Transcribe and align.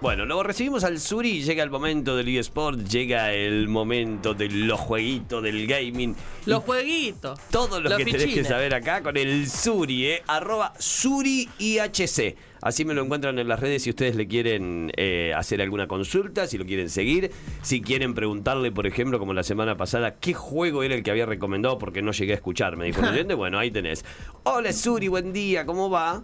Bueno, 0.00 0.24
luego 0.24 0.42
recibimos 0.42 0.82
al 0.84 0.98
Suri 0.98 1.42
llega 1.42 1.62
el 1.62 1.68
momento 1.68 2.16
del 2.16 2.26
eSport, 2.28 2.80
llega 2.88 3.34
el 3.34 3.68
momento 3.68 4.32
de 4.32 4.48
los 4.48 4.80
jueguitos, 4.80 5.42
del 5.42 5.66
gaming. 5.66 6.16
Los 6.46 6.64
jueguitos. 6.64 7.38
Todo 7.50 7.80
lo 7.80 7.90
Los 7.90 7.98
que 7.98 8.06
tenés 8.06 8.34
que 8.34 8.44
saber 8.44 8.72
acá 8.72 9.02
con 9.02 9.18
el 9.18 9.46
Suri, 9.46 10.06
¿eh? 10.06 10.22
Arroba 10.26 10.72
SuriIHC. 10.78 12.34
Así 12.62 12.86
me 12.86 12.94
lo 12.94 13.02
encuentran 13.02 13.38
en 13.38 13.46
las 13.46 13.60
redes 13.60 13.82
si 13.82 13.90
ustedes 13.90 14.16
le 14.16 14.26
quieren 14.26 14.90
eh, 14.96 15.34
hacer 15.36 15.60
alguna 15.60 15.86
consulta, 15.86 16.46
si 16.46 16.56
lo 16.56 16.64
quieren 16.64 16.88
seguir, 16.88 17.30
si 17.60 17.82
quieren 17.82 18.14
preguntarle, 18.14 18.72
por 18.72 18.86
ejemplo, 18.86 19.18
como 19.18 19.34
la 19.34 19.42
semana 19.42 19.76
pasada, 19.76 20.16
qué 20.18 20.32
juego 20.32 20.82
era 20.82 20.94
el 20.94 21.02
que 21.02 21.10
había 21.10 21.26
recomendado 21.26 21.76
porque 21.76 22.00
no 22.00 22.12
llegué 22.12 22.32
a 22.32 22.36
escuchar, 22.36 22.78
me 22.78 22.86
dijo 22.86 23.02
el 23.02 23.08
oyente. 23.12 23.34
Bueno, 23.34 23.58
ahí 23.58 23.70
tenés. 23.70 24.02
Hola 24.44 24.72
Suri, 24.72 25.08
buen 25.08 25.34
día, 25.34 25.66
¿cómo 25.66 25.90
va? 25.90 26.22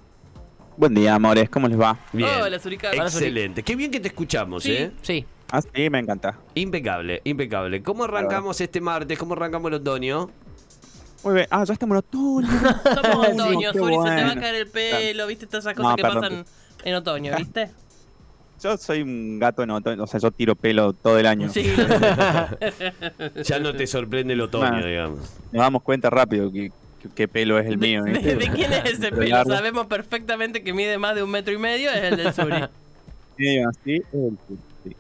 Buen 0.77 0.93
día, 0.95 1.15
amores, 1.15 1.49
¿cómo 1.49 1.69
les 1.69 1.81
va? 1.81 1.99
Bien. 2.13 2.29
Hola, 2.43 2.59
Zuri. 2.59 2.77
Excelente. 2.93 3.63
Qué 3.63 3.75
bien 3.77 3.91
que 3.91 3.99
te 4.01 4.09
escuchamos, 4.09 4.63
Sí, 4.63 4.73
¿eh? 4.73 4.93
sí. 5.03 5.25
Ah, 5.51 5.63
sí, 5.63 5.89
me 5.89 5.99
encanta. 6.01 6.39
Impecable, 6.55 7.21
impecable. 7.25 7.83
¿Cómo 7.83 8.05
arrancamos 8.05 8.61
este 8.61 8.81
martes? 8.81 9.19
¿Cómo 9.19 9.35
arrancamos 9.35 9.69
el 9.69 9.75
otoño? 9.77 10.29
Muy 11.25 11.35
bien. 11.35 11.47
Ah, 11.51 11.65
ya 11.65 11.73
estamos 11.73 11.95
en 11.95 11.99
otoño. 11.99 12.49
Somos 13.03 13.29
otoño, 13.29 13.73
qué 13.73 13.79
se 13.79 13.85
te 13.85 13.97
va 13.97 14.03
a 14.03 14.25
bueno. 14.25 14.41
caer 14.41 14.55
el 14.57 14.67
pelo, 14.69 15.27
¿viste? 15.29 15.47
Todas 15.47 15.65
esas 15.65 15.75
cosas 15.75 15.91
No, 15.93 15.97
que 15.97 16.03
perdón. 16.03 16.21
pasan 16.21 16.45
en 16.85 16.95
otoño, 16.95 17.33
¿viste? 17.39 17.71
Yo 18.63 18.77
soy 18.77 19.03
un 19.03 19.39
gato 19.39 19.63
en 19.63 19.71
otoño, 19.71 20.03
o 20.03 20.07
sea, 20.07 20.19
yo 20.21 20.31
tiro 20.31 20.55
pelo 20.57 20.93
todo 20.93 21.19
el 21.19 21.27
año. 21.27 21.49
Sí. 21.49 21.73
Ya 23.45 23.59
no 23.61 23.73
te 23.75 23.87
sorprende 23.87 24.35
el 24.35 24.41
otoño, 24.43 24.71
Nah. 24.81 24.85
digamos. 24.87 25.19
Nos 25.53 25.63
damos 25.63 25.83
cuenta 25.83 26.11
rápido 26.11 26.51
que- 26.53 26.73
qué 27.15 27.29
pelo 27.29 27.59
es 27.59 27.67
el 27.67 27.79
mío. 27.79 28.03
¿De, 28.05 28.13
de 28.37 28.49
quién 28.51 28.73
es 28.73 28.85
ese 28.93 29.11
pelo? 29.13 29.45
Sabemos 29.45 29.87
perfectamente 29.87 30.63
que 30.63 30.73
mide 30.73 30.99
más 30.99 31.15
de 31.15 31.23
un 31.23 31.31
metro 31.31 31.53
y 31.55 31.59
medio, 31.59 31.91
es 31.91 32.03
el 32.05 32.17
del 32.17 32.33
Zuri. 32.33 32.57
Sí, 33.39 33.59
así 33.59 33.97
es 33.97 34.05
el 34.15 34.39
sí. 34.83 34.97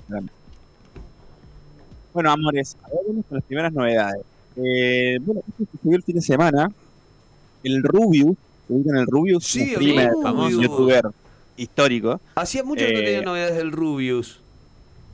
Bueno, 2.12 2.30
amores, 2.30 2.76
ahora 2.82 2.98
vamos 3.08 3.24
con 3.28 3.36
las 3.36 3.44
primeras 3.44 3.72
novedades. 3.72 4.22
Eh, 4.56 5.18
bueno, 5.22 5.42
esto 5.48 5.64
sucedió 5.72 5.96
el 5.96 6.02
fin 6.02 6.14
de 6.16 6.22
semana. 6.22 6.70
El 7.62 7.82
Rubius, 7.82 8.36
¿se 8.66 8.72
ubican 8.72 8.96
el 8.96 9.06
Rubius? 9.06 9.44
Sí, 9.44 9.62
el 9.62 9.76
streamer, 9.76 10.10
Rubius. 10.12 10.62
youtuber 10.62 11.02
histórico. 11.56 12.20
Hacía 12.34 12.62
mucho 12.62 12.84
que 12.86 12.92
no 12.92 12.98
Eh, 13.00 13.04
tenía 13.04 13.22
novedades 13.22 13.56
del 13.56 13.72
Rubius. 13.72 14.40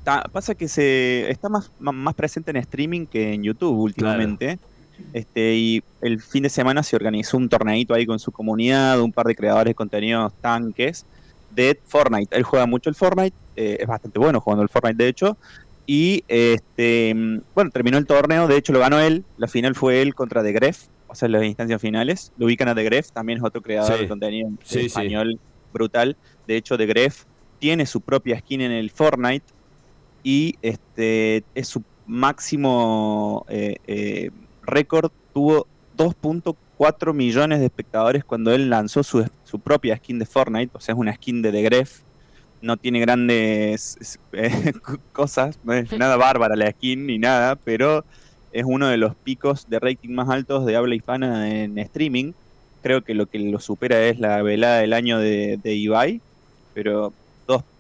Ta- 0.04 0.24
pasa 0.32 0.54
que 0.54 0.66
se 0.68 1.30
está 1.30 1.48
más, 1.48 1.70
más 1.78 2.14
presente 2.14 2.50
en 2.50 2.56
streaming 2.58 3.06
que 3.06 3.32
en 3.34 3.42
YouTube 3.44 3.76
últimamente. 3.78 4.58
Este, 5.12 5.54
y 5.54 5.82
el 6.00 6.20
fin 6.20 6.42
de 6.42 6.48
semana 6.48 6.82
se 6.82 6.96
organizó 6.96 7.36
un 7.36 7.48
torneito 7.48 7.94
ahí 7.94 8.06
con 8.06 8.18
su 8.18 8.32
comunidad, 8.32 9.00
un 9.00 9.12
par 9.12 9.26
de 9.26 9.34
creadores 9.34 9.70
de 9.70 9.74
contenidos 9.74 10.32
tanques 10.40 11.04
de 11.50 11.78
Fortnite. 11.86 12.34
Él 12.36 12.42
juega 12.44 12.66
mucho 12.66 12.88
el 12.88 12.96
Fortnite, 12.96 13.36
eh, 13.56 13.78
es 13.80 13.86
bastante 13.86 14.18
bueno 14.18 14.40
jugando 14.40 14.62
el 14.62 14.68
Fortnite 14.68 15.02
de 15.02 15.08
hecho. 15.08 15.36
Y 15.86 16.24
este 16.28 17.14
bueno, 17.54 17.70
terminó 17.70 17.98
el 17.98 18.06
torneo, 18.06 18.46
de 18.46 18.56
hecho 18.56 18.72
lo 18.72 18.78
ganó 18.78 19.00
él. 19.00 19.24
La 19.36 19.48
final 19.48 19.74
fue 19.74 20.00
él 20.00 20.14
contra 20.14 20.42
The 20.42 20.52
Gref, 20.52 20.84
o 21.08 21.14
sea, 21.14 21.28
las 21.28 21.44
instancias 21.44 21.80
finales. 21.80 22.32
Lo 22.38 22.46
ubican 22.46 22.68
a 22.68 22.74
The 22.74 22.84
Gref, 22.84 23.10
también 23.10 23.38
es 23.38 23.44
otro 23.44 23.60
creador 23.62 23.94
Sí. 23.96 24.02
de 24.02 24.08
contenido 24.08 24.50
sí. 24.62 24.86
español 24.86 25.38
brutal. 25.72 26.16
De 26.46 26.56
hecho, 26.56 26.78
The 26.78 26.86
Gref 26.86 27.24
tiene 27.58 27.86
su 27.86 28.00
propia 28.00 28.38
skin 28.38 28.60
en 28.62 28.72
el 28.72 28.90
Fortnite 28.90 29.44
y 30.24 30.54
este 30.62 31.44
es 31.54 31.68
su 31.68 31.82
máximo 32.06 33.44
eh, 33.48 33.76
eh, 33.86 34.30
récord. 34.62 35.10
Tuvo 35.32 35.66
2.4 35.96 37.12
millones 37.14 37.60
de 37.60 37.66
espectadores 37.66 38.24
cuando 38.24 38.52
él 38.52 38.70
lanzó 38.70 39.02
su, 39.02 39.26
su 39.44 39.60
propia 39.60 39.96
skin 39.96 40.18
de 40.18 40.26
Fortnite, 40.26 40.70
o 40.74 40.80
sea, 40.80 40.94
es 40.94 40.98
una 40.98 41.14
skin 41.14 41.42
de 41.42 41.52
The 41.52 41.62
Gref. 41.62 42.00
No 42.60 42.76
tiene 42.76 43.00
grandes 43.00 43.96
es- 44.00 44.18
eh, 44.32 44.72
cosas, 45.12 45.58
no 45.64 45.72
es 45.72 45.90
nada 45.92 46.16
bárbara 46.16 46.54
la 46.56 46.70
skin 46.70 47.06
ni 47.06 47.18
nada, 47.18 47.56
pero 47.56 48.04
es 48.52 48.64
uno 48.66 48.88
de 48.88 48.98
los 48.98 49.16
picos 49.16 49.68
de 49.68 49.78
rating 49.80 50.10
más 50.10 50.28
altos 50.28 50.64
de 50.66 50.76
habla 50.76 50.94
hispana 50.94 51.50
en 51.50 51.78
streaming. 51.78 52.32
Creo 52.82 53.02
que 53.02 53.14
lo 53.14 53.26
que 53.26 53.38
lo 53.38 53.58
supera 53.60 54.00
es 54.06 54.18
la 54.18 54.42
velada 54.42 54.78
del 54.80 54.92
año 54.92 55.18
de, 55.18 55.58
de 55.62 55.74
Ibai, 55.74 56.20
pero 56.74 57.12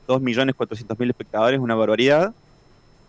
2.400.000 0.06 1.10
espectadores, 1.10 1.60
una 1.60 1.74
barbaridad. 1.74 2.34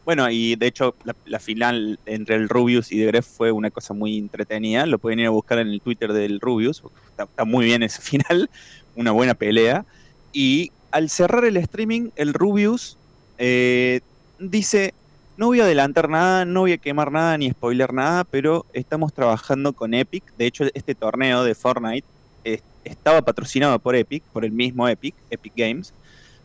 Bueno, 0.06 0.30
y 0.30 0.56
de 0.56 0.68
hecho 0.68 0.96
la, 1.25 1.40
final 1.40 1.97
entre 2.06 2.36
el 2.36 2.50
Rubius 2.50 2.91
y 2.91 2.97
The 2.97 3.06
Gref 3.06 3.25
fue 3.25 3.52
una 3.52 3.72
cosa 3.72 3.94
muy 3.94 4.18
entretenida. 4.18 4.86
Lo 4.86 5.00
pueden 5.00 5.19
ir 5.19 5.28
a 5.28 5.31
buscar 5.31 5.59
en 5.59 5.69
el 5.69 5.81
Twitter 5.81 6.12
del 6.12 6.41
Rubius. 6.41 6.84
Está, 7.09 7.24
está 7.24 7.46
muy 7.46 7.66
bien 7.66 7.84
ese 7.84 8.02
final, 8.03 8.50
una 8.96 9.12
buena 9.12 9.34
pelea. 9.34 9.86
Y 10.34 10.72
al 10.91 11.09
cerrar 11.09 11.46
el 11.46 11.58
streaming, 11.58 12.09
el 12.16 12.34
Rubius 12.34 12.97
eh, 13.38 14.02
dice, 14.40 14.94
no 15.38 15.47
voy 15.47 15.59
a 15.59 15.64
adelantar 15.64 16.09
nada, 16.09 16.46
no 16.46 16.62
voy 16.62 16.74
a 16.74 16.78
quemar 16.78 17.12
nada 17.12 17.38
ni 17.38 17.50
spoiler 17.50 17.94
nada, 17.94 18.24
pero 18.24 18.66
estamos 18.74 19.14
trabajando 19.14 19.74
con 19.74 19.94
Epic. 19.94 20.24
De 20.38 20.46
hecho, 20.46 20.66
este 20.74 20.96
torneo 20.96 21.44
de 21.44 21.56
Fortnite 21.56 22.06
eh, 22.44 22.59
estaba 22.84 23.22
patrocinado 23.22 23.80
por 23.80 23.96
Epic, 23.96 24.24
por 24.34 24.46
el 24.46 24.52
mismo 24.52 24.88
Epic, 24.88 25.16
Epic 25.30 25.53
Games. 25.56 25.94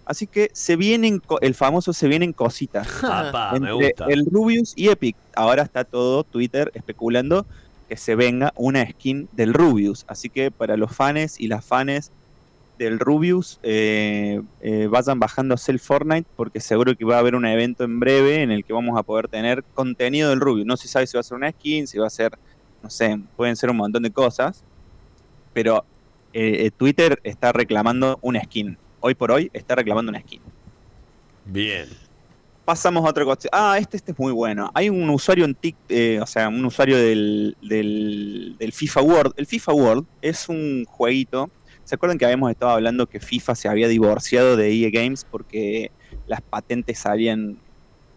Así 0.09 0.27
que 0.27 0.51
se 0.55 0.77
vienen, 0.77 1.23
el 1.43 1.55
famoso 1.55 1.93
se 1.93 2.09
vienen 2.09 2.33
cositas 2.33 2.89
me 3.53 3.57
entre 3.59 3.73
gusta. 3.73 4.07
el 4.09 4.27
Rubius 4.27 4.73
y 4.75 4.89
Epic. 4.89 5.17
Ahora 5.37 5.63
está 5.63 5.85
todo 5.85 6.25
Twitter 6.25 6.71
especulando 6.75 7.47
que 7.89 7.97
se 7.97 8.15
venga 8.15 8.53
una 8.57 8.89
skin 8.89 9.29
del 9.33 9.53
Rubius. 9.53 10.05
Así 10.09 10.31
que 10.31 10.51
para 10.51 10.77
los 10.77 10.97
fans 10.97 11.39
y 11.39 11.49
las 11.49 11.65
fans 11.65 12.11
del 12.79 12.99
Rubius, 12.99 13.59
eh, 13.63 14.41
eh, 14.63 14.87
vayan 14.89 15.19
bajándose 15.19 15.73
el 15.73 15.79
Fortnite 15.79 16.27
porque 16.37 16.61
seguro 16.61 16.97
que 16.97 17.05
va 17.05 17.17
a 17.17 17.19
haber 17.19 17.35
un 17.35 17.45
evento 17.45 17.85
en 17.85 18.01
breve 18.01 18.43
en 18.43 18.51
el 18.51 18.65
que 18.65 18.73
vamos 18.73 18.99
a 18.99 19.03
poder 19.03 19.29
tener 19.29 19.63
contenido 19.75 20.31
del 20.31 20.41
Rubius. 20.41 20.67
No 20.67 20.77
se 20.77 20.89
sabe 20.89 21.07
si 21.07 21.17
va 21.17 21.21
a 21.21 21.25
ser 21.25 21.37
una 21.37 21.51
skin, 21.51 21.87
si 21.87 21.99
va 21.99 22.07
a 22.07 22.11
ser, 22.11 22.39
no 22.83 22.89
sé, 22.89 23.21
pueden 23.37 23.57
ser 23.57 23.71
un 23.71 23.77
montón 23.77 24.03
de 24.03 24.11
cosas. 24.11 24.65
Pero 25.53 25.85
eh, 26.33 26.67
eh, 26.67 26.71
Twitter 26.71 27.21
está 27.25 27.53
reclamando 27.53 28.19
una 28.23 28.43
skin. 28.45 28.79
Hoy 29.01 29.15
por 29.15 29.31
hoy 29.31 29.51
está 29.53 29.75
reclamando 29.75 30.11
una 30.11 30.21
skin. 30.21 30.41
Bien. 31.45 31.89
Pasamos 32.65 33.05
a 33.07 33.09
otra 33.11 33.25
cosa. 33.25 33.49
Ah, 33.53 33.79
este, 33.79 33.97
este 33.97 34.13
es 34.13 34.19
muy 34.19 34.33
bueno. 34.33 34.71
Hay 34.75 34.91
un 34.91 35.09
usuario 35.09 35.45
en 35.47 35.55
Tik, 35.55 35.77
eh, 35.89 36.19
o 36.21 36.27
sea, 36.27 36.49
un 36.49 36.63
usuario 36.65 36.99
del, 36.99 37.57
del, 37.63 38.57
del 38.59 38.73
FIFA 38.73 39.01
World. 39.03 39.33
El 39.37 39.47
FIFA 39.47 39.73
World 39.73 40.07
es 40.21 40.49
un 40.49 40.85
jueguito. 40.87 41.49
¿Se 41.85 41.95
acuerdan 41.95 42.19
que 42.19 42.27
habíamos 42.27 42.51
estado 42.51 42.73
hablando 42.73 43.07
que 43.07 43.21
FIFA 43.21 43.55
se 43.55 43.69
había 43.69 43.89
divorciado 43.89 44.57
de 44.57 44.71
EA 44.71 44.91
Games 44.93 45.25
porque 45.25 45.91
las 46.27 46.43
patentes 46.43 46.99
salían 46.99 47.57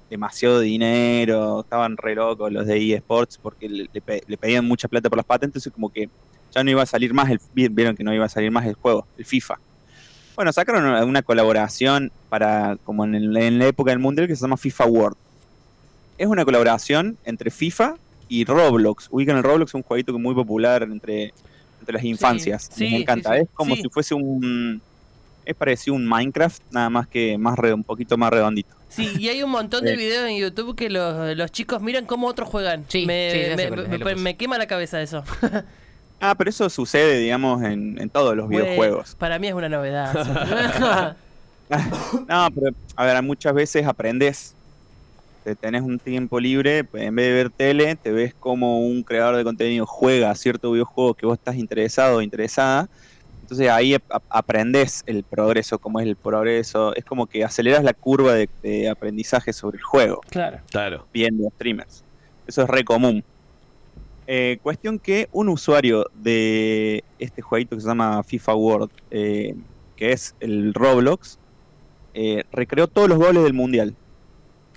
demasiado 0.09 0.59
dinero, 0.59 1.61
estaban 1.61 1.95
re 1.95 2.15
locos 2.15 2.51
los 2.51 2.67
de 2.67 2.77
EA 2.77 2.97
Sports 2.97 3.39
porque 3.41 3.69
le, 3.69 3.87
le 3.93 4.21
le 4.27 4.37
pedían 4.37 4.65
mucha 4.67 4.89
plata 4.89 5.07
por 5.09 5.15
las 5.17 5.25
patentes 5.25 5.65
y 5.65 5.71
como 5.71 5.89
que 5.89 6.09
ya 6.53 6.61
no 6.65 6.69
iba 6.71 6.81
a 6.81 6.85
salir 6.85 7.13
más 7.13 7.29
el 7.29 7.39
vi- 7.53 7.69
vieron 7.69 7.95
que 7.95 8.03
no 8.03 8.13
iba 8.13 8.25
a 8.25 8.29
salir 8.29 8.51
más 8.51 8.65
el 8.65 8.73
juego, 8.73 9.07
el 9.17 9.23
FIFA. 9.23 9.57
Bueno, 10.41 10.53
sacaron 10.53 10.83
una, 11.07 11.21
colaboración 11.21 12.11
para 12.27 12.75
como 12.83 13.05
en, 13.05 13.13
el- 13.13 13.37
en 13.37 13.59
la 13.59 13.67
época 13.67 13.91
del 13.91 13.99
mundial 13.99 14.25
que 14.27 14.35
se 14.35 14.41
llama 14.41 14.57
FIFA 14.57 14.85
World. 14.87 15.17
Es 16.17 16.25
una 16.25 16.43
colaboración 16.45 17.15
entre 17.25 17.51
FIFA 17.51 17.93
y 18.27 18.43
Roblox. 18.45 19.07
Ubican 19.11 19.37
el 19.37 19.43
Roblox, 19.43 19.69
es 19.69 19.75
un 19.75 19.83
jueguito 19.83 20.11
que 20.11 20.17
es 20.17 20.23
muy 20.23 20.33
popular 20.33 20.81
entre, 20.81 21.31
entre 21.79 21.93
las 21.93 22.03
infancias. 22.03 22.71
sí, 22.73 22.89
Les 22.89 23.01
encanta. 23.01 23.29
sí, 23.33 23.35
sí. 23.35 23.41
Es 23.43 23.49
como 23.53 23.75
Sí. 23.75 23.81
si 23.83 23.89
fuese 23.89 24.15
un 24.15 24.81
es 25.45 25.53
parecido 25.55 25.93
a 25.93 25.97
un 25.97 26.07
Minecraft, 26.07 26.59
nada 26.71 26.89
más 26.89 27.07
que 27.07 27.37
más 27.37 27.55
re- 27.59 27.73
un 27.75 27.83
poquito 27.83 28.17
más 28.17 28.31
redondito. 28.31 28.73
Sí, 28.89 29.11
y 29.19 29.29
hay 29.29 29.43
un 29.43 29.51
montón 29.51 29.85
de 29.85 29.95
videos 29.95 30.27
en 30.27 30.37
YouTube 30.37 30.75
que 30.75 30.89
los, 30.89 31.37
los 31.37 31.51
chicos 31.51 31.83
miran 31.83 32.07
cómo 32.07 32.25
otros 32.25 32.49
juegan. 32.49 32.83
Sí, 32.87 33.05
me, 33.05 33.53
me, 33.55 33.69
me- 33.69 33.97
me- 33.99 34.15
me 34.15 34.37
quema 34.37 34.57
la 34.57 34.65
cabeza 34.65 34.99
eso. 35.03 35.23
Ah, 36.21 36.35
pero 36.37 36.49
eso 36.51 36.69
sucede, 36.69 37.17
digamos, 37.17 37.63
en, 37.63 37.99
en 37.99 38.09
todos 38.09 38.35
los 38.35 38.47
Bueno, 38.47 38.63
videojuegos. 38.65 39.15
para 39.15 39.39
mí 39.39 39.47
es 39.47 39.53
una 39.53 39.69
novedad. 39.69 41.15
No, 42.27 42.47
pero 42.55 42.75
a 42.95 43.05
ver, 43.05 43.21
muchas 43.23 43.53
veces 43.53 43.85
aprendes. 43.85 44.55
Te 45.43 45.55
tenés 45.55 45.81
un 45.81 45.97
tiempo 45.97 46.39
libre, 46.39 46.83
pues, 46.83 47.01
en 47.03 47.15
vez 47.15 47.25
de 47.25 47.33
ver 47.33 47.49
tele, 47.49 47.95
te 47.95 48.11
ves 48.11 48.35
como 48.39 48.81
un 48.85 49.01
creador 49.01 49.35
de 49.35 49.43
contenido 49.43 49.87
juega 49.87 50.29
a 50.29 50.35
cierto 50.35 50.71
videojuego 50.71 51.15
que 51.15 51.25
vos 51.25 51.35
estás 51.39 51.55
interesado 51.55 52.17
o 52.17 52.21
interesada. 52.21 52.87
Entonces 53.41 53.67
ahí 53.69 53.95
ap- 53.95 54.03
ap- 54.11 54.23
aprendes 54.29 55.01
el 55.07 55.23
progreso, 55.23 55.79
cómo 55.79 55.99
es 55.99 56.05
el 56.05 56.15
progreso. 56.15 56.93
Es 56.95 57.03
como 57.03 57.25
que 57.25 57.43
aceleras 57.43 57.83
la 57.83 57.93
curva 57.95 58.33
de, 58.35 58.47
de 58.61 58.87
aprendizaje 58.87 59.51
sobre 59.51 59.77
el 59.77 59.83
juego, 59.83 60.21
claro. 60.29 60.59
Claro. 60.69 61.07
viendo 61.11 61.49
streamers. 61.55 62.03
Eso 62.45 62.61
es 62.61 62.69
re 62.69 62.83
común. 62.83 63.23
Eh, 64.27 64.59
cuestión 64.61 64.99
que 64.99 65.27
un 65.31 65.49
usuario 65.49 66.05
de 66.13 67.03
este 67.19 67.41
jueguito 67.41 67.75
que 67.75 67.81
se 67.81 67.87
llama 67.87 68.23
FIFA 68.23 68.55
World, 68.55 68.91
eh, 69.09 69.55
que 69.95 70.11
es 70.13 70.35
el 70.39 70.73
Roblox, 70.73 71.37
eh, 72.13 72.43
recreó 72.51 72.87
todos 72.87 73.09
los 73.09 73.17
goles 73.17 73.43
del 73.43 73.53
mundial. 73.53 73.95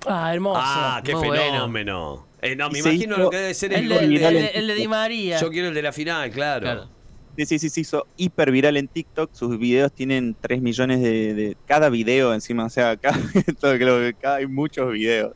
Ah, 0.07 0.33
hermoso. 0.33 0.59
Ah, 0.63 1.01
qué 1.03 1.13
muy 1.15 1.27
bueno. 1.27 1.43
fenómeno. 1.43 2.27
Eh, 2.41 2.55
no, 2.55 2.69
me 2.69 2.77
Y 2.77 2.81
imagino 2.81 3.17
lo 3.17 3.29
que 3.29 3.37
debe 3.37 3.53
ser 3.53 3.73
el, 3.73 3.89
de, 3.89 3.97
el 3.99 4.09
de- 4.19 4.31
de- 4.31 4.47
el 4.49 4.67
de 4.67 4.75
Di 4.75 4.87
María. 4.87 5.39
Yo 5.39 5.49
quiero 5.49 5.69
el 5.69 5.73
de 5.73 5.81
la 5.81 5.91
final, 5.91 6.29
claro. 6.31 6.61
Claro. 6.61 6.89
Sí, 7.37 7.45
sí, 7.45 7.59
sí, 7.59 7.69
se 7.69 7.81
hizo 7.81 8.07
hiper 8.15 8.51
viral 8.51 8.77
en 8.77 8.87
TikTok. 8.87 9.29
Sus 9.33 9.57
videos 9.57 9.91
tienen 9.91 10.35
3 10.39 10.61
millones 10.61 11.01
de, 11.01 11.33
de- 11.33 11.57
cada 11.65 11.89
video 11.89 12.33
encima. 12.33 12.65
O 12.65 12.69
sea, 12.69 12.91
acá 12.91 13.13
todo, 13.59 13.75
creo 13.75 13.99
que 13.99 14.07
acá 14.09 14.35
hay 14.35 14.47
muchos 14.47 14.91
videos. 14.91 15.33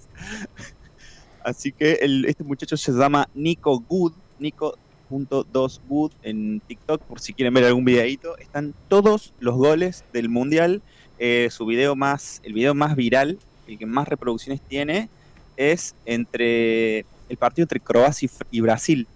Así 1.43 1.71
que 1.71 1.93
el- 2.01 2.25
este 2.25 2.43
muchacho 2.43 2.77
se 2.77 2.91
llama 2.91 3.27
Nico 3.33 3.79
Good, 3.79 4.13
Nico.2Good 4.39 6.11
en 6.23 6.61
TikTok, 6.67 7.01
por 7.03 7.19
si 7.19 7.33
quieren 7.33 7.53
ver 7.53 7.65
algún 7.65 7.85
videito. 7.85 8.37
Están 8.37 8.73
todos 8.87 9.33
los 9.39 9.55
goles 9.55 10.03
del 10.13 10.29
mundial. 10.29 10.81
Eh, 11.17 11.49
su 11.51 11.65
video 11.65 11.95
más, 11.95 12.39
el 12.43 12.53
video 12.53 12.73
más 12.73 12.95
viral, 12.95 13.39
el 13.67 13.77
que 13.77 13.85
más 13.85 14.07
reproducciones 14.07 14.61
tiene, 14.61 15.09
es 15.57 15.93
entre 16.05 16.99
el 17.27 17.37
partido 17.37 17.63
entre 17.63 17.79
Croacia 17.79 18.29
y 18.51 18.61
Brasil 18.61 19.07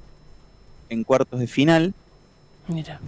en 0.90 1.04
cuartos 1.04 1.40
de 1.40 1.48
final. 1.48 1.94
Mira. 2.68 3.00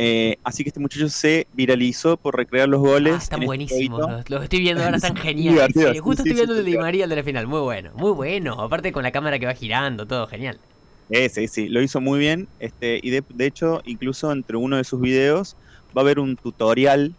Eh, 0.00 0.38
así 0.44 0.62
que 0.62 0.70
este 0.70 0.78
muchacho 0.78 1.08
se 1.08 1.48
viralizó 1.54 2.16
por 2.16 2.36
recrear 2.36 2.68
los 2.68 2.80
goles. 2.80 3.14
Ah, 3.14 3.18
están 3.18 3.40
este 3.40 3.46
buenísimos. 3.46 3.98
Los, 3.98 4.30
los 4.30 4.42
estoy 4.44 4.60
viendo 4.60 4.84
ahora, 4.84 4.96
están 4.96 5.16
geniales. 5.16 5.74
Sí, 5.74 5.98
justo 5.98 6.22
sí, 6.22 6.28
estoy 6.28 6.34
viendo 6.34 6.52
el 6.56 6.64
de 6.64 6.70
Di. 6.70 6.78
María 6.78 7.02
el 7.02 7.10
de 7.10 7.16
la 7.16 7.24
final. 7.24 7.48
Muy 7.48 7.58
bueno, 7.58 7.90
muy 7.96 8.12
bueno. 8.12 8.52
Aparte 8.60 8.92
con 8.92 9.02
la 9.02 9.10
cámara 9.10 9.40
que 9.40 9.46
va 9.46 9.54
girando, 9.54 10.06
todo 10.06 10.28
genial. 10.28 10.60
Eh, 11.10 11.28
sí, 11.28 11.48
sí, 11.48 11.68
lo 11.68 11.82
hizo 11.82 12.00
muy 12.00 12.20
bien. 12.20 12.46
Este, 12.60 13.00
y 13.02 13.10
de, 13.10 13.24
de 13.28 13.46
hecho, 13.46 13.82
incluso 13.86 14.30
entre 14.30 14.56
uno 14.56 14.76
de 14.76 14.84
sus 14.84 15.00
videos 15.00 15.56
va 15.96 16.02
a 16.02 16.04
haber 16.04 16.20
un 16.20 16.36
tutorial 16.36 17.12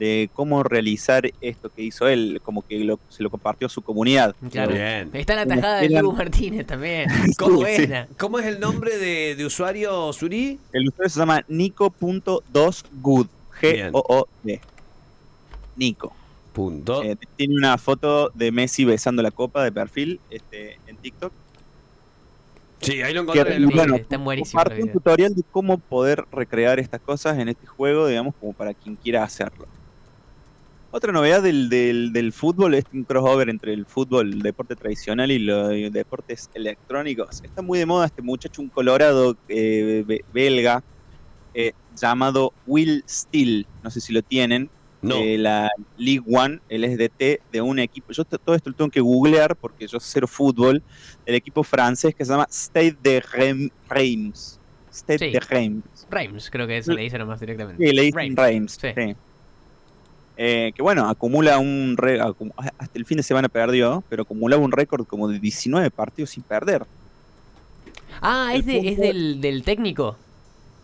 de 0.00 0.30
cómo 0.32 0.62
realizar 0.62 1.30
esto 1.42 1.68
que 1.68 1.82
hizo 1.82 2.08
él, 2.08 2.40
como 2.42 2.62
que 2.62 2.78
lo- 2.82 2.98
se 3.10 3.22
lo 3.22 3.28
compartió 3.28 3.66
a 3.66 3.68
su 3.70 3.82
comunidad. 3.82 4.34
Claro. 4.50 4.72
Bien. 4.72 5.10
Está 5.12 5.36
la 5.36 5.44
tajada 5.44 5.80
de 5.82 5.88
Dibu 5.88 6.12
Martínez 6.12 6.66
también. 6.66 7.06
¿Cómo, 7.38 7.58
buena. 7.58 8.08
¿Cómo 8.18 8.38
es 8.38 8.46
el 8.46 8.58
nombre 8.58 8.96
de, 8.96 9.34
de 9.36 9.44
usuario, 9.44 10.10
Suri? 10.14 10.58
El 10.72 10.88
usuario 10.88 11.10
se 11.10 11.18
llama 11.20 11.44
Nico.2good. 11.48 13.26
G-O-O-D. 13.60 14.60
Nico. 15.76 16.12
Punto. 16.54 17.02
Eh, 17.02 17.16
tiene 17.36 17.56
una 17.58 17.76
foto 17.76 18.30
de 18.34 18.50
Messi 18.52 18.86
besando 18.86 19.22
la 19.22 19.30
copa 19.30 19.62
de 19.62 19.70
perfil 19.70 20.18
este, 20.30 20.78
en 20.86 20.96
TikTok. 20.96 21.30
sí, 22.80 23.02
ahí 23.02 23.12
lo 23.12 23.20
encontré. 23.20 23.58
Sí, 23.58 23.64
bueno, 23.66 23.96
están 23.96 24.24
buenísimos 24.24 24.62
comparte 24.64 24.80
los 24.80 24.86
un 24.86 24.92
tutorial 24.94 25.34
de 25.34 25.42
cómo 25.50 25.76
poder 25.76 26.24
recrear 26.32 26.80
estas 26.80 27.02
cosas 27.02 27.38
en 27.38 27.50
este 27.50 27.66
juego, 27.66 28.06
digamos, 28.06 28.34
como 28.40 28.54
para 28.54 28.72
quien 28.72 28.96
quiera 28.96 29.22
hacerlo. 29.24 29.66
Otra 30.92 31.12
novedad 31.12 31.42
del, 31.42 31.68
del, 31.68 32.12
del 32.12 32.32
fútbol 32.32 32.74
es 32.74 32.84
un 32.92 33.04
crossover 33.04 33.48
entre 33.48 33.72
el 33.72 33.86
fútbol, 33.86 34.32
el 34.32 34.42
deporte 34.42 34.74
tradicional 34.74 35.30
y 35.30 35.38
los 35.38 35.68
deportes 35.92 36.50
electrónicos. 36.54 37.40
Está 37.44 37.62
muy 37.62 37.78
de 37.78 37.86
moda 37.86 38.06
este 38.06 38.22
muchacho, 38.22 38.60
un 38.60 38.68
colorado 38.70 39.36
eh, 39.48 40.02
be- 40.04 40.24
belga, 40.32 40.82
eh, 41.54 41.72
llamado 41.94 42.52
Will 42.66 43.04
Steele. 43.08 43.66
No 43.84 43.90
sé 43.90 44.00
si 44.00 44.12
lo 44.12 44.22
tienen. 44.22 44.68
No. 45.02 45.14
de 45.16 45.38
la 45.38 45.70
League 45.96 46.20
One, 46.30 46.60
el 46.68 46.84
SDT 46.84 47.40
de 47.50 47.62
un 47.62 47.78
equipo. 47.78 48.12
Yo 48.12 48.22
todo 48.26 48.54
esto 48.54 48.68
lo 48.68 48.76
tengo 48.76 48.90
que 48.90 49.00
googlear 49.00 49.56
porque 49.56 49.86
yo 49.86 49.98
cero 49.98 50.26
fútbol. 50.28 50.82
El 51.24 51.34
equipo 51.36 51.62
francés 51.62 52.14
que 52.14 52.22
se 52.22 52.32
llama 52.32 52.46
Stade 52.50 52.98
de 53.02 53.22
Rem- 53.22 53.70
Reims. 53.88 54.60
Stade 54.92 55.18
Sí. 55.20 55.30
de 55.30 55.40
Reims. 55.40 56.06
Reims, 56.10 56.50
creo 56.50 56.66
que 56.66 56.76
eso 56.76 56.92
le 56.92 57.00
dice 57.00 57.16
nomás 57.16 57.40
directamente. 57.40 57.82
Sí, 57.82 57.94
le 57.94 58.02
dicen 58.02 58.36
Reims. 58.36 58.36
Reims. 58.36 58.78
Sí. 58.78 58.88
sí. 58.94 59.16
Eh, 60.42 60.72
que 60.74 60.82
bueno, 60.82 61.06
acumula 61.06 61.58
un. 61.58 61.96
re- 61.98 62.18
hasta 62.18 62.98
el 62.98 63.04
fin 63.04 63.18
de 63.18 63.22
semana 63.22 63.50
perdió, 63.50 64.02
pero 64.08 64.22
acumulaba 64.22 64.64
un 64.64 64.72
récord 64.72 65.04
como 65.06 65.28
de 65.28 65.38
19 65.38 65.90
partidos 65.90 66.30
sin 66.30 66.42
perder. 66.44 66.82
Ah, 68.22 68.52
es, 68.54 68.64
de, 68.64 68.96
del, 68.96 69.40
del 69.42 69.62
técnico. 69.64 70.16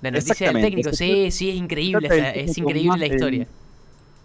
La 0.02 0.10
noticia 0.10 0.52
del 0.52 0.60
técnico. 0.62 0.92
Sí, 0.92 1.30
sí, 1.30 1.48
es 1.48 1.56
increíble. 1.56 2.06
esa- 2.06 2.32
es 2.32 2.58
increíble 2.58 2.98
la 2.98 3.06
historia. 3.06 3.48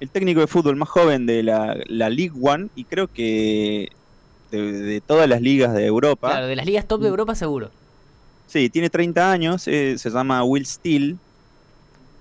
El 0.02 0.10
técnico 0.10 0.42
de 0.42 0.48
fútbol 0.48 0.76
más 0.76 0.90
joven 0.90 1.26
de 1.26 1.44
la, 1.44 1.78
la 1.88 2.10
League 2.10 2.34
One 2.42 2.68
y 2.76 2.84
creo 2.84 3.08
que 3.08 3.88
de, 4.50 4.60
de 4.74 5.00
todas 5.00 5.30
las 5.30 5.42
ligas 5.42 5.74
de 5.74 5.86
Europa. 5.86 6.28
Claro, 6.30 6.48
de 6.48 6.58
las 6.58 6.66
ligas 6.66 6.88
top 6.88 7.02
de 7.04 7.08
Europa 7.08 7.36
seguro. 7.36 7.72
Sí, 8.48 8.70
tiene 8.70 8.90
30 8.90 9.32
años, 9.32 9.66
eh, 9.70 9.98
se 9.98 10.10
llama 10.10 10.44
Will 10.44 10.66
Steele. 10.66 11.16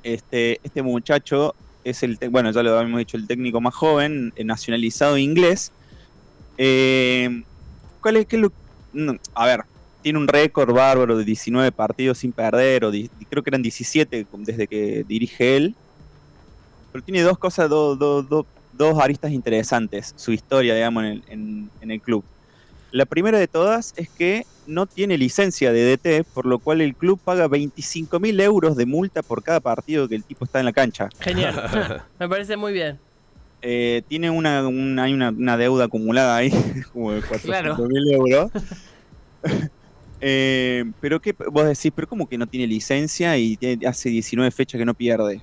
Este, 0.02 0.60
este 0.62 0.82
muchacho 0.82 1.54
es 1.84 2.02
el, 2.02 2.18
bueno, 2.30 2.50
ya 2.52 2.62
lo 2.62 2.78
habíamos 2.78 2.98
dicho, 3.00 3.16
el 3.16 3.26
técnico 3.28 3.60
más 3.60 3.74
joven, 3.74 4.32
eh, 4.36 4.44
nacionalizado 4.44 5.18
inglés. 5.18 5.74
Eh, 6.58 7.30
¿Cuál 8.00 8.18
es? 8.18 8.26
qué 8.26 8.38
lo- 8.38 8.50
a 9.34 9.46
ver, 9.46 9.60
tiene 10.02 10.18
un 10.18 10.28
récord 10.28 10.72
bárbaro 10.74 11.16
de 11.18 11.24
19 11.24 11.72
partidos 11.72 12.18
sin 12.18 12.32
perder, 12.32 12.84
o 12.84 12.90
creo 13.28 13.42
que 13.42 13.50
eran 13.50 13.62
17 13.62 14.26
desde 14.32 14.68
que 14.68 15.04
dirige 15.06 15.56
él. 15.56 15.78
Pero 16.92 17.02
tiene 17.02 17.22
dos 17.22 17.38
cosas, 17.38 17.68
do- 17.70 17.96
do- 17.96 18.22
do- 18.22 18.48
dos 18.70 18.98
aristas 19.00 19.32
interesantes, 19.32 20.12
su 20.16 20.32
historia, 20.32 20.74
digamos, 20.74 21.04
en 21.04 21.10
el, 21.26 21.72
en 21.80 21.90
el 21.90 22.00
club. 22.02 22.26
La 22.92 23.06
primera 23.06 23.38
de 23.38 23.46
todas 23.48 23.92
es 23.96 24.08
que 24.10 24.42
no 24.66 24.86
tiene 24.86 25.16
licencia 25.18 25.72
de 25.72 25.84
DT, 25.96 26.24
por 26.32 26.46
lo 26.46 26.58
cual 26.58 26.80
el 26.80 26.94
club 26.96 27.20
paga 27.22 27.48
25 27.48 28.20
mil 28.20 28.38
euros 28.40 28.76
de 28.76 28.86
multa 28.86 29.22
por 29.22 29.42
cada 29.42 29.60
partido 29.60 30.08
que 30.08 30.14
el 30.16 30.24
tipo 30.24 30.44
está 30.44 30.58
en 30.60 30.66
la 30.66 30.72
cancha. 30.72 31.08
Genial. 31.20 31.54
Me 32.18 32.28
parece 32.28 32.56
muy 32.56 32.72
bien. 32.72 33.00
Eh, 33.62 34.02
tiene 34.08 34.30
una, 34.30 34.66
una, 34.66 35.02
hay 35.04 35.12
una, 35.12 35.30
una 35.30 35.56
deuda 35.56 35.84
acumulada 35.84 36.36
ahí, 36.36 36.50
como 36.92 37.12
de 37.12 37.20
400 37.22 37.76
Claro. 37.76 37.88
mil 37.88 38.12
euros. 38.12 38.50
Eh, 40.22 40.84
pero 41.00 41.18
que 41.18 41.34
vos 41.50 41.64
decís, 41.66 41.90
pero 41.94 42.06
¿cómo 42.06 42.26
que 42.26 42.36
no 42.36 42.46
tiene 42.46 42.66
licencia 42.66 43.38
y 43.38 43.56
tiene- 43.56 43.86
hace 43.86 44.10
19 44.10 44.50
fechas 44.50 44.78
que 44.78 44.84
no 44.84 44.92
pierde? 44.92 45.42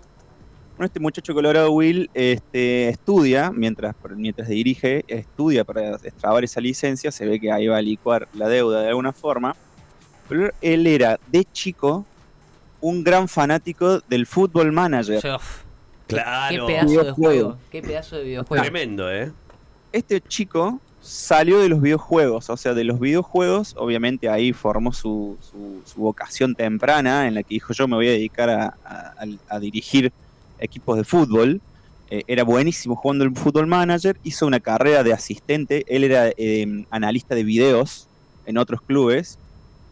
Bueno, 0.77 0.85
este 0.85 0.99
muchacho 0.99 1.33
colorado 1.33 1.71
Will 1.71 2.07
este, 2.13 2.89
estudia, 2.89 3.51
mientras, 3.51 3.95
mientras 4.15 4.47
dirige, 4.47 5.03
estudia 5.07 5.63
para 5.63 5.95
extrabar 5.95 6.43
esa 6.43 6.61
licencia, 6.61 7.11
se 7.11 7.25
ve 7.25 7.39
que 7.39 7.51
ahí 7.51 7.65
va 7.65 7.77
a 7.77 7.81
licuar 7.81 8.27
la 8.33 8.47
deuda 8.47 8.83
de 8.83 8.89
alguna 8.89 9.11
forma. 9.11 9.55
Pero 10.29 10.51
él 10.61 10.85
era 10.85 11.19
de 11.31 11.45
chico 11.45 12.05
un 12.79 13.03
gran 13.03 13.27
fanático 13.27 14.01
del 14.07 14.27
fútbol 14.27 14.71
manager. 14.71 15.17
Uf, 15.35 15.63
Claro. 16.05 16.67
Qué 16.67 16.73
pedazo 16.73 17.03
de 17.03 17.11
juego. 17.11 17.57
Qué 17.71 17.81
pedazo 17.81 18.15
de 18.17 18.23
videojuego. 18.23 18.63
Tremendo, 18.63 19.11
¿eh? 19.11 19.31
este 19.91 20.21
chico 20.21 20.79
salió 21.01 21.57
de 21.59 21.69
los 21.69 21.81
videojuegos, 21.81 22.49
o 22.51 22.55
sea, 22.57 22.73
de 22.75 22.83
los 22.83 22.99
videojuegos, 22.99 23.73
obviamente 23.77 24.29
ahí 24.29 24.53
formó 24.53 24.93
su, 24.93 25.37
su- 25.41 25.81
su 25.85 25.99
vocación 26.01 26.53
temprana, 26.53 27.27
en 27.27 27.33
la 27.33 27.41
que 27.43 27.55
dijo 27.55 27.73
yo 27.73 27.87
me 27.87 27.95
voy 27.95 28.07
a 28.09 28.11
dedicar 28.11 28.49
a- 28.49 28.77
a 29.49 29.59
dirigir 29.59 30.11
equipos 30.57 30.97
de 30.97 31.03
fútbol. 31.03 31.61
Eh, 32.09 32.23
era 32.27 32.43
buenísimo 32.43 32.95
jugando 32.95 33.25
el 33.25 33.35
fútbol 33.35 33.67
manager, 33.67 34.17
hizo 34.23 34.47
una 34.47 34.59
carrera 34.61 35.03
de 35.03 35.11
asistente, 35.13 35.83
él 35.93 36.05
era 36.05 36.29
eh, 36.37 36.65
analista 36.89 37.35
de 37.35 37.43
videos 37.43 38.09
en 38.45 38.57
otros 38.57 38.79
clubes, 38.85 39.39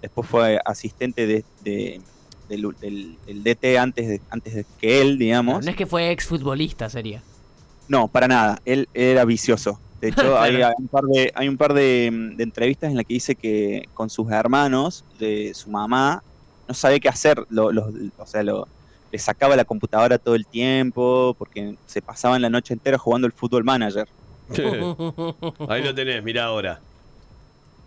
después 0.02 0.28
fue 0.30 0.60
asistente 0.64 1.28
de, 1.28 1.46
de- 1.60 2.02
del, 2.48 2.70
del- 2.80 3.20
del 3.26 3.44
DT 3.44 3.78
antes 3.78 4.08
de, 4.08 4.22
antes 4.30 4.54
de 4.56 4.66
que 4.78 5.02
él, 5.02 5.18
digamos. 5.18 5.66
No 5.66 5.70
es 5.72 5.76
que 5.76 5.86
fue 5.86 6.12
ex 6.12 6.26
futbolista, 6.26 6.90
sería. 6.90 7.22
No, 7.88 8.08
para 8.08 8.28
nada. 8.28 8.60
Él 8.66 8.88
era 8.94 9.26
vicioso. 9.26 9.82
De 10.00 10.10
hecho, 10.10 10.38
hay, 10.40 10.56
Claro. 10.56 10.68
hay 10.68 10.74
un 10.78 10.88
par, 10.88 11.04
de, 11.04 11.32
hay 11.36 11.48
un 11.50 11.58
par 11.58 11.74
de, 11.74 12.10
de 12.36 12.44
entrevistas 12.44 12.90
en 12.92 12.96
las 12.98 13.06
que 13.06 13.16
dice 13.16 13.36
que 13.36 13.84
con 13.94 14.10
sus 14.10 14.32
hermanos, 14.32 15.04
de 15.20 15.52
su 15.54 15.70
mamá, 15.70 16.22
no 16.68 16.74
sabe 16.74 17.00
qué 17.00 17.10
hacer. 17.10 17.44
Lo, 17.50 17.72
los- 17.72 17.94
o 18.16 18.26
sea, 18.26 18.44
lo, 18.44 18.68
le 19.16 19.20
sacaba 19.20 19.56
la 19.56 19.64
computadora 19.64 20.18
todo 20.18 20.36
el 20.36 20.46
tiempo 20.46 21.34
porque 21.40 21.76
se 21.86 22.02
pasaban 22.02 22.42
la 22.42 22.50
noche 22.50 22.74
entera 22.74 22.98
jugando 22.98 23.26
el 23.28 23.32
fútbol 23.32 23.64
manager. 23.64 24.10
Ahí 25.70 25.82
lo 25.84 25.96
tenés, 25.96 26.22
mira 26.22 26.44
ahora. 26.44 26.82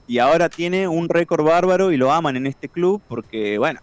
Y 0.06 0.18
ahora 0.20 0.48
tiene 0.48 0.88
un 0.88 1.06
récord 1.10 1.44
bárbaro 1.44 1.92
y 1.92 1.98
lo 1.98 2.10
aman 2.10 2.36
en 2.38 2.46
este 2.46 2.70
club 2.70 3.02
porque, 3.06 3.58
bueno, 3.58 3.80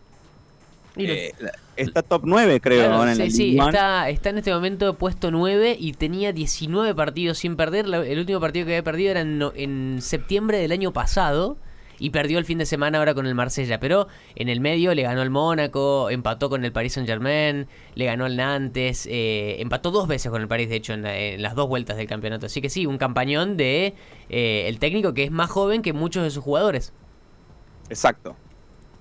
eh, 0.98 1.34
está 1.76 2.02
top 2.02 2.24
9 2.26 2.60
creo. 2.62 2.80
Claro, 2.80 2.96
ahora 2.96 3.12
en 3.12 3.30
sí, 3.30 3.56
está, 3.68 4.10
está 4.10 4.30
en 4.32 4.40
este 4.40 4.52
momento 4.52 4.96
puesto 4.96 5.30
9 5.30 5.78
y 5.80 5.94
tenía 5.94 6.34
19 6.34 6.96
partidos 6.96 7.38
sin 7.38 7.56
perder. 7.56 7.86
El 7.86 8.18
último 8.18 8.40
partido 8.40 8.66
que 8.66 8.72
había 8.74 8.84
perdido 8.84 9.12
era 9.12 9.22
en, 9.22 9.38
no- 9.38 9.54
en 9.56 10.00
septiembre 10.02 10.58
del 10.58 10.72
año 10.72 10.92
pasado 10.92 11.58
y 12.00 12.10
perdió 12.12 12.38
el 12.40 12.46
fin 12.46 12.58
de 12.58 12.66
semana 12.66 12.98
ahora 13.00 13.14
con 13.14 13.26
el 13.26 13.36
Marsella. 13.36 13.80
Pero 13.80 14.08
en 14.36 14.50
el 14.50 14.60
medio 14.60 14.94
le 14.96 15.04
ganó 15.04 15.22
al 15.22 15.30
Mónaco, 15.30 16.10
empató 16.10 16.50
con 16.50 16.66
el 16.66 16.72
Paris 16.72 16.94
Saint 16.94 17.08
Germain, 17.10 17.68
le 17.96 18.06
ganó 18.06 18.26
al 18.26 18.36
Nantes, 18.36 19.08
eh, 19.10 19.58
empató 19.60 19.92
dos 19.92 20.08
veces 20.08 20.32
con 20.32 20.42
el 20.42 20.48
París, 20.48 20.70
de 20.70 20.76
hecho, 20.76 20.94
en, 20.94 21.02
la- 21.04 21.18
en 21.18 21.42
las 21.42 21.56
dos 21.56 21.68
vueltas 21.70 21.98
del 21.98 22.08
campeonato. 22.08 22.46
Así 22.48 22.62
que 22.62 22.70
sí, 22.70 22.86
un 22.86 22.98
campañón 22.98 23.58
de 23.58 23.94
eh, 24.30 24.66
el 24.68 24.80
técnico 24.80 25.14
que 25.14 25.24
es 25.24 25.32
más 25.32 25.50
joven 25.50 25.82
que 25.82 25.94
muchos 25.94 26.24
de 26.24 26.32
sus 26.32 26.44
jugadores. 26.44 26.94
Exacto. 27.90 28.36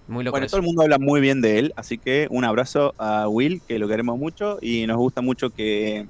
Muy 0.06 0.22
loco. 0.22 0.32
Bueno, 0.34 0.46
eso. 0.46 0.52
todo 0.56 0.60
el 0.60 0.66
mundo 0.66 0.82
habla 0.82 0.98
muy 0.98 1.20
bien 1.20 1.40
de 1.40 1.58
él, 1.58 1.72
así 1.76 1.96
que 1.96 2.26
un 2.30 2.44
abrazo 2.44 2.94
a 2.98 3.26
Will, 3.28 3.62
que 3.66 3.78
lo 3.78 3.88
queremos 3.88 4.18
mucho 4.18 4.58
y 4.60 4.86
nos 4.86 4.98
gusta 4.98 5.22
mucho 5.22 5.48
que, 5.50 6.06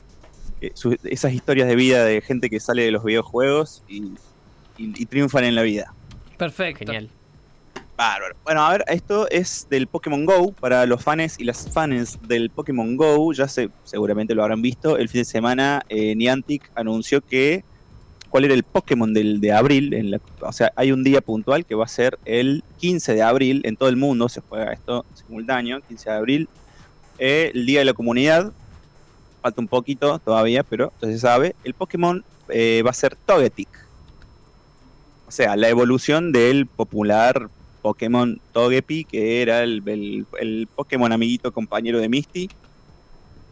que 0.60 0.72
su- 0.74 0.96
esas 1.04 1.32
historias 1.32 1.68
de 1.68 1.76
vida 1.76 2.04
de 2.04 2.20
gente 2.20 2.50
que 2.50 2.58
sale 2.58 2.82
de 2.82 2.90
los 2.90 3.04
videojuegos 3.04 3.84
y, 3.86 4.02
y- 4.76 5.00
y 5.00 5.06
triunfan 5.06 5.44
en 5.44 5.54
la 5.54 5.62
vida. 5.62 5.94
Perfecto. 6.38 6.84
Genial. 6.86 7.08
Bárbaro. 7.96 8.34
Bueno, 8.42 8.64
a 8.64 8.72
ver, 8.72 8.84
esto 8.88 9.28
es 9.30 9.68
del 9.70 9.86
Pokémon 9.86 10.24
Go. 10.26 10.52
Para 10.52 10.84
los 10.86 11.02
fans 11.02 11.36
y 11.38 11.44
las 11.44 11.70
fans 11.70 12.18
del 12.26 12.50
Pokémon 12.50 12.96
Go, 12.96 13.32
ya 13.32 13.46
se, 13.46 13.70
seguramente 13.84 14.34
lo 14.34 14.42
habrán 14.42 14.62
visto. 14.62 14.96
El 14.98 15.08
fin 15.08 15.20
de 15.20 15.24
semana, 15.24 15.82
eh, 15.88 16.14
Niantic 16.16 16.70
anunció 16.74 17.20
que 17.20 17.62
cuál 18.30 18.46
era 18.46 18.54
el 18.54 18.64
Pokémon 18.64 19.14
del, 19.14 19.40
de 19.40 19.52
abril. 19.52 19.94
En 19.94 20.10
la- 20.10 20.20
o 20.40 20.52
sea, 20.52 20.72
hay 20.74 20.90
un 20.90 21.04
día 21.04 21.20
puntual 21.20 21.64
que 21.64 21.76
va 21.76 21.84
a 21.84 21.88
ser 21.88 22.18
el 22.24 22.64
15 22.78 23.14
de 23.14 23.22
abril. 23.22 23.62
En 23.64 23.76
todo 23.76 23.88
el 23.88 23.96
mundo 23.96 24.28
se 24.28 24.40
juega 24.40 24.72
esto 24.72 25.04
simultáneo, 25.14 25.80
15 25.86 26.10
de 26.10 26.16
abril. 26.16 26.48
eh, 27.20 27.52
el 27.54 27.64
día 27.64 27.78
de 27.78 27.84
la 27.84 27.92
comunidad. 27.92 28.52
Falta 29.40 29.60
un 29.60 29.68
poquito 29.68 30.18
todavía, 30.18 30.64
pero 30.64 30.92
ya 31.00 31.06
se 31.08 31.18
sabe. 31.20 31.54
El 31.62 31.74
Pokémon 31.74 32.24
eh, 32.48 32.82
va 32.84 32.90
a 32.90 32.94
ser 32.94 33.14
Togetic. 33.14 33.68
O 35.26 35.30
sea, 35.30 35.56
la 35.56 35.68
evolución 35.68 36.32
del 36.32 36.66
popular 36.66 37.48
Pokémon 37.82 38.40
Togepi, 38.52 39.04
que 39.04 39.42
era 39.42 39.62
el, 39.62 39.82
el- 39.86 40.26
el 40.40 40.68
Pokémon 40.74 41.12
amiguito 41.12 41.52
compañero 41.52 41.98
de 42.00 42.08
Misty, 42.08 42.48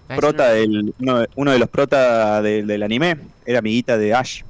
Ah, 0.08 0.16
prota 0.16 0.50
del, 0.52 0.92
uno, 1.00 1.20
de- 1.20 1.28
uno 1.36 1.52
de 1.52 1.58
los 1.58 1.68
prota 1.70 2.42
del, 2.42 2.66
del 2.66 2.82
anime, 2.82 3.16
era 3.46 3.60
amiguita 3.60 3.96
de 3.96 4.12
Ash. 4.12 4.42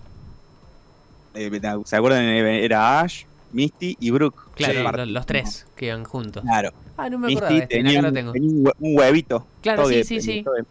Eh, 1.34 1.60
¿Se 1.84 1.96
acuerdan? 1.96 2.24
Era 2.24 3.00
Ash, 3.00 3.24
Misty 3.52 3.96
y 4.00 4.10
Brooke. 4.10 4.40
Claro, 4.56 5.06
los 5.06 5.26
tres 5.26 5.66
que 5.76 5.86
iban 5.86 6.04
juntos. 6.04 6.42
Claro. 6.42 6.72
Ah, 6.96 7.08
no 7.08 7.18
me 7.18 7.28
acordaba 7.32 7.52
Misty 7.52 7.54
de 7.54 7.62
este, 7.62 7.76
tenía, 7.76 7.92
acá 7.92 8.02
lo 8.02 8.08
un, 8.08 8.14
tengo. 8.14 8.32
tenía 8.32 8.48
un 8.50 8.64
hue- 8.64 8.74
un 8.80 8.98
huevito. 8.98 9.46
Claro, 9.62 9.86
sí, 9.86 10.04
sí, 10.04 10.20
sí. 10.20 10.42
Togepi. 10.42 10.68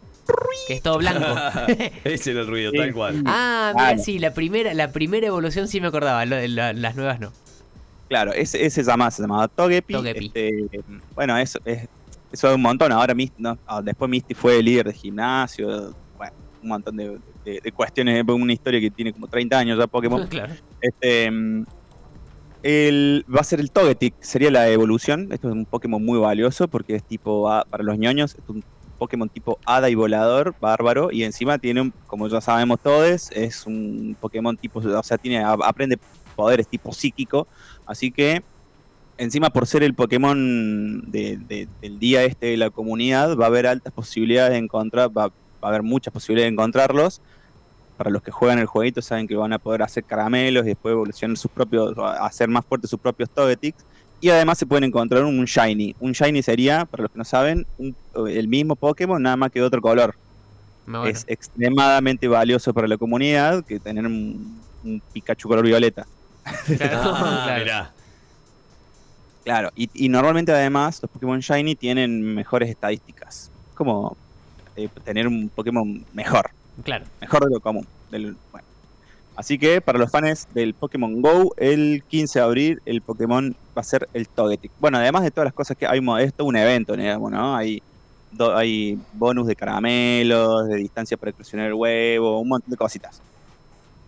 Que 0.67 0.73
es 0.75 0.81
todo 0.81 0.97
blanco. 0.97 1.25
Ese 2.03 2.31
era 2.31 2.41
el 2.41 2.47
ruido, 2.47 2.71
Sí. 2.71 2.77
tal 2.77 2.93
cual. 2.93 3.23
ah, 3.25 3.71
mira, 3.73 3.87
Claro. 3.89 4.03
sí, 4.03 4.19
la 4.19 4.33
primera, 4.33 4.73
la 4.73 4.91
primera 4.91 5.27
evolución 5.27 5.67
sí 5.67 5.81
me 5.81 5.87
acordaba, 5.87 6.25
la- 6.25 6.73
las 6.73 6.95
nuevas 6.95 7.19
no. 7.19 7.31
Claro, 8.09 8.33
ese, 8.33 8.65
ese 8.65 8.83
se 8.83 8.89
llamaba, 8.91 9.09
se 9.11 9.21
llamaba 9.21 9.47
Togepi. 9.47 9.93
Togepi. 9.93 10.25
Este, 10.27 10.51
bueno, 11.15 11.37
eso 11.37 11.59
es 11.65 11.87
eso 12.31 12.49
es 12.49 12.55
un 12.55 12.61
montón. 12.61 12.91
Ahora 12.91 13.13
Misty, 13.13 13.41
no, 13.41 13.57
ah, 13.67 13.81
después 13.81 14.09
Misty 14.09 14.33
fue 14.33 14.61
líder 14.63 14.87
de 14.87 14.93
gimnasio. 14.93 15.93
Bueno, 16.17 16.33
un 16.61 16.67
montón 16.69 16.95
de, 16.97 17.17
de- 17.45 17.59
de 17.61 17.71
cuestiones. 17.71 18.23
Una 18.27 18.53
historia 18.53 18.79
que 18.79 18.89
tiene 18.91 19.11
como 19.13 19.27
30 19.27 19.57
años 19.59 19.77
ya 19.79 19.87
Pokémon. 19.87 20.27
claro. 20.29 20.53
Este, 20.81 21.29
el, 22.63 23.25
va 23.33 23.39
a 23.41 23.43
ser 23.43 23.59
el 23.59 23.71
Togetic, 23.71 24.13
sería 24.21 24.51
la 24.51 24.69
evolución. 24.69 25.29
Esto 25.31 25.47
es 25.49 25.53
un 25.53 25.65
Pokémon 25.65 26.03
muy 26.03 26.19
valioso 26.19 26.67
porque 26.67 26.95
es 26.95 27.03
tipo, 27.03 27.49
para 27.69 27.83
los 27.83 27.97
ñoños, 27.97 28.35
es 28.35 28.43
un 28.47 28.63
Pokémon 29.01 29.29
tipo 29.29 29.59
hada 29.65 29.89
y 29.89 29.95
volador, 29.95 30.55
bárbaro, 30.59 31.09
y 31.11 31.23
encima 31.23 31.57
tiene, 31.59 31.81
un, 31.81 31.93
como 32.05 32.27
ya 32.29 32.41
sabemos 32.41 32.77
todos, 32.81 33.31
es 33.31 33.65
un 33.65 34.17
Pokémon 34.19 34.57
tipo, 34.57 34.79
o 34.79 35.03
sea, 35.03 35.17
tiene, 35.17 35.43
aprende 35.43 35.97
poderes 36.35 36.67
tipo 36.69 36.93
psíquico, 36.93 37.47
así 37.85 38.11
que 38.11 38.41
encima 39.17 39.49
por 39.51 39.67
ser 39.67 39.83
el 39.83 39.95
Pokémon 39.95 40.37
de- 41.11 41.37
de- 41.41 41.69
del 41.81 41.99
día 41.99 42.23
este 42.25 42.47
de 42.47 42.57
la 42.57 42.69
comunidad, 42.71 43.37
va 43.37 43.45
a 43.45 43.47
haber 43.49 43.67
altas 43.67 43.93
posibilidades 43.93 44.53
de 44.53 44.59
encontrar, 44.59 45.09
va, 45.17 45.27
va 45.29 45.33
a 45.63 45.67
haber 45.69 45.83
muchas 45.83 46.13
posibilidades 46.13 46.51
de 46.51 46.53
encontrarlos, 46.55 47.21
para 47.95 48.09
los 48.09 48.21
que 48.23 48.31
juegan 48.31 48.59
el 48.59 48.65
jueguito 48.65 49.01
saben 49.01 49.27
que 49.27 49.35
van 49.35 49.53
a 49.53 49.59
poder 49.59 49.83
hacer 49.83 50.05
caramelos 50.05 50.65
y 50.65 50.69
después 50.69 50.93
evolucionar 50.93 51.37
sus 51.37 51.51
propios, 51.51 51.93
hacer 52.19 52.49
más 52.49 52.65
fuertes 52.67 52.89
sus 52.89 52.99
propios 52.99 53.29
Togetics. 53.33 53.85
Y 54.21 54.29
además 54.29 54.57
se 54.59 54.65
pueden 54.67 54.83
encontrar 54.85 55.23
un 55.25 55.43
Shiny. 55.45 55.95
Un 55.99 56.11
Shiny 56.13 56.41
sería, 56.43 56.85
para 56.85 57.03
los 57.03 57.11
que 57.11 57.17
no 57.17 57.25
saben, 57.25 57.65
un- 57.77 57.95
el 58.29 58.47
mismo 58.47 58.75
Pokémon, 58.75 59.21
nada 59.21 59.35
más 59.35 59.51
que 59.51 59.59
de 59.59 59.65
otro 59.65 59.81
color. 59.81 60.15
Bueno. 60.85 61.05
Es 61.05 61.25
extremadamente 61.27 62.27
valioso 62.27 62.73
para 62.73 62.87
la 62.87 62.97
comunidad 62.97 63.63
que 63.65 63.79
tener 63.79 64.05
un, 64.05 64.61
un 64.83 65.01
Pikachu 65.13 65.47
color 65.49 65.65
violeta. 65.65 66.05
Claro, 66.77 67.01
Ah, 67.03 67.43
claro. 67.45 67.63
mirá. 67.63 67.93
Claro, 69.43 69.71
y, 69.75 69.89
y 69.93 70.09
normalmente 70.09 70.51
además 70.51 70.99
los 71.01 71.09
Pokémon 71.09 71.39
Shiny 71.39 71.75
tienen 71.75 72.21
mejores 72.35 72.69
estadísticas. 72.69 73.49
Como 73.73 74.15
eh, 74.75 74.87
tener 75.03 75.27
un 75.27 75.49
Pokémon 75.49 76.05
mejor. 76.13 76.51
Claro. 76.83 77.05
mejor 77.19 77.45
de 77.45 77.51
lo 77.51 77.59
común. 77.59 77.87
del- 78.11 78.35
bueno. 78.51 78.67
Así 79.35 79.57
que 79.57 79.81
para 79.81 79.97
los 79.97 80.11
fans 80.11 80.47
del 80.53 80.73
Pokémon 80.75 81.21
Go, 81.21 81.53
el 81.57 82.03
15 82.07 82.39
de 82.39 82.45
abril 82.45 82.81
el 82.85 83.01
Pokémon 83.01 83.55
va 83.77 83.81
a 83.81 83.83
ser 83.83 84.07
el 84.13 84.27
Togetic. 84.27 84.71
Bueno, 84.79 84.97
además 84.97 85.23
de 85.23 85.31
todas 85.31 85.45
las 85.45 85.53
cosas 85.53 85.77
que 85.77 85.85
hay, 85.87 85.99
es 86.19 86.33
un 86.39 86.55
evento, 86.57 86.95
digamos, 86.95 87.31
¿no? 87.31 87.55
Hay, 87.55 87.81
do- 88.31 88.55
hay 88.55 88.97
bonus 89.13 89.47
de 89.47 89.55
caramelos, 89.55 90.67
de 90.67 90.75
distancia 90.77 91.17
para 91.17 91.31
eclosionar 91.31 91.67
el 91.67 91.73
huevo, 91.73 92.39
un 92.39 92.49
montón 92.49 92.69
de 92.71 92.77
cositas. 92.77 93.21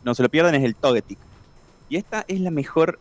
No 0.04 0.14
se 0.16 0.24
lo 0.24 0.30
pierdan, 0.30 0.56
es 0.56 0.64
el 0.64 0.76
Togetic. 0.76 1.18
Y 1.90 1.98
esta 1.98 2.24
es 2.28 2.40
la 2.40 2.52
mejor. 2.52 3.00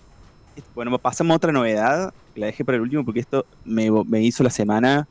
Bueno, 0.75 0.97
pasamos 0.99 1.33
a 1.35 1.37
otra 1.37 1.53
novedad, 1.53 2.13
la 2.35 2.47
dejé 2.47 2.65
para 2.65 2.77
el 2.77 2.83
último 2.83 3.05
porque 3.05 3.21
esto 3.21 3.45
me, 3.65 3.91
me 4.07 4.21
hizo 4.23 4.43
la 4.43 4.51
semana. 4.51 5.07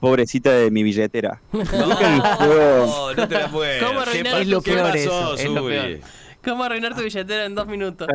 Pobrecita 0.00 0.50
de 0.52 0.70
mi 0.70 0.82
billetera. 0.82 1.40
Juego- 1.50 2.86
No, 2.86 3.14
no 3.14 3.28
te 3.28 3.34
la 3.38 3.48
puedo. 3.50 3.86
¿Cómo 3.86 4.00
¿Qué 4.04 4.10
arruinar 4.10 4.32
pa- 4.34 4.40
Es 4.40 4.48
lo 4.48 4.60
qué 4.60 4.72
peor 4.72 4.82
pasó, 4.92 4.98
eso, 4.98 5.34
es 5.36 5.44
lo 5.50 5.60
Suri? 5.62 5.74
peor. 5.74 6.00
¿Cómo 6.44 6.64
arruinar 6.64 6.94
tu 6.94 7.02
billetera 7.02 7.46
en 7.46 7.54
dos 7.54 7.66
minutos? 7.66 8.06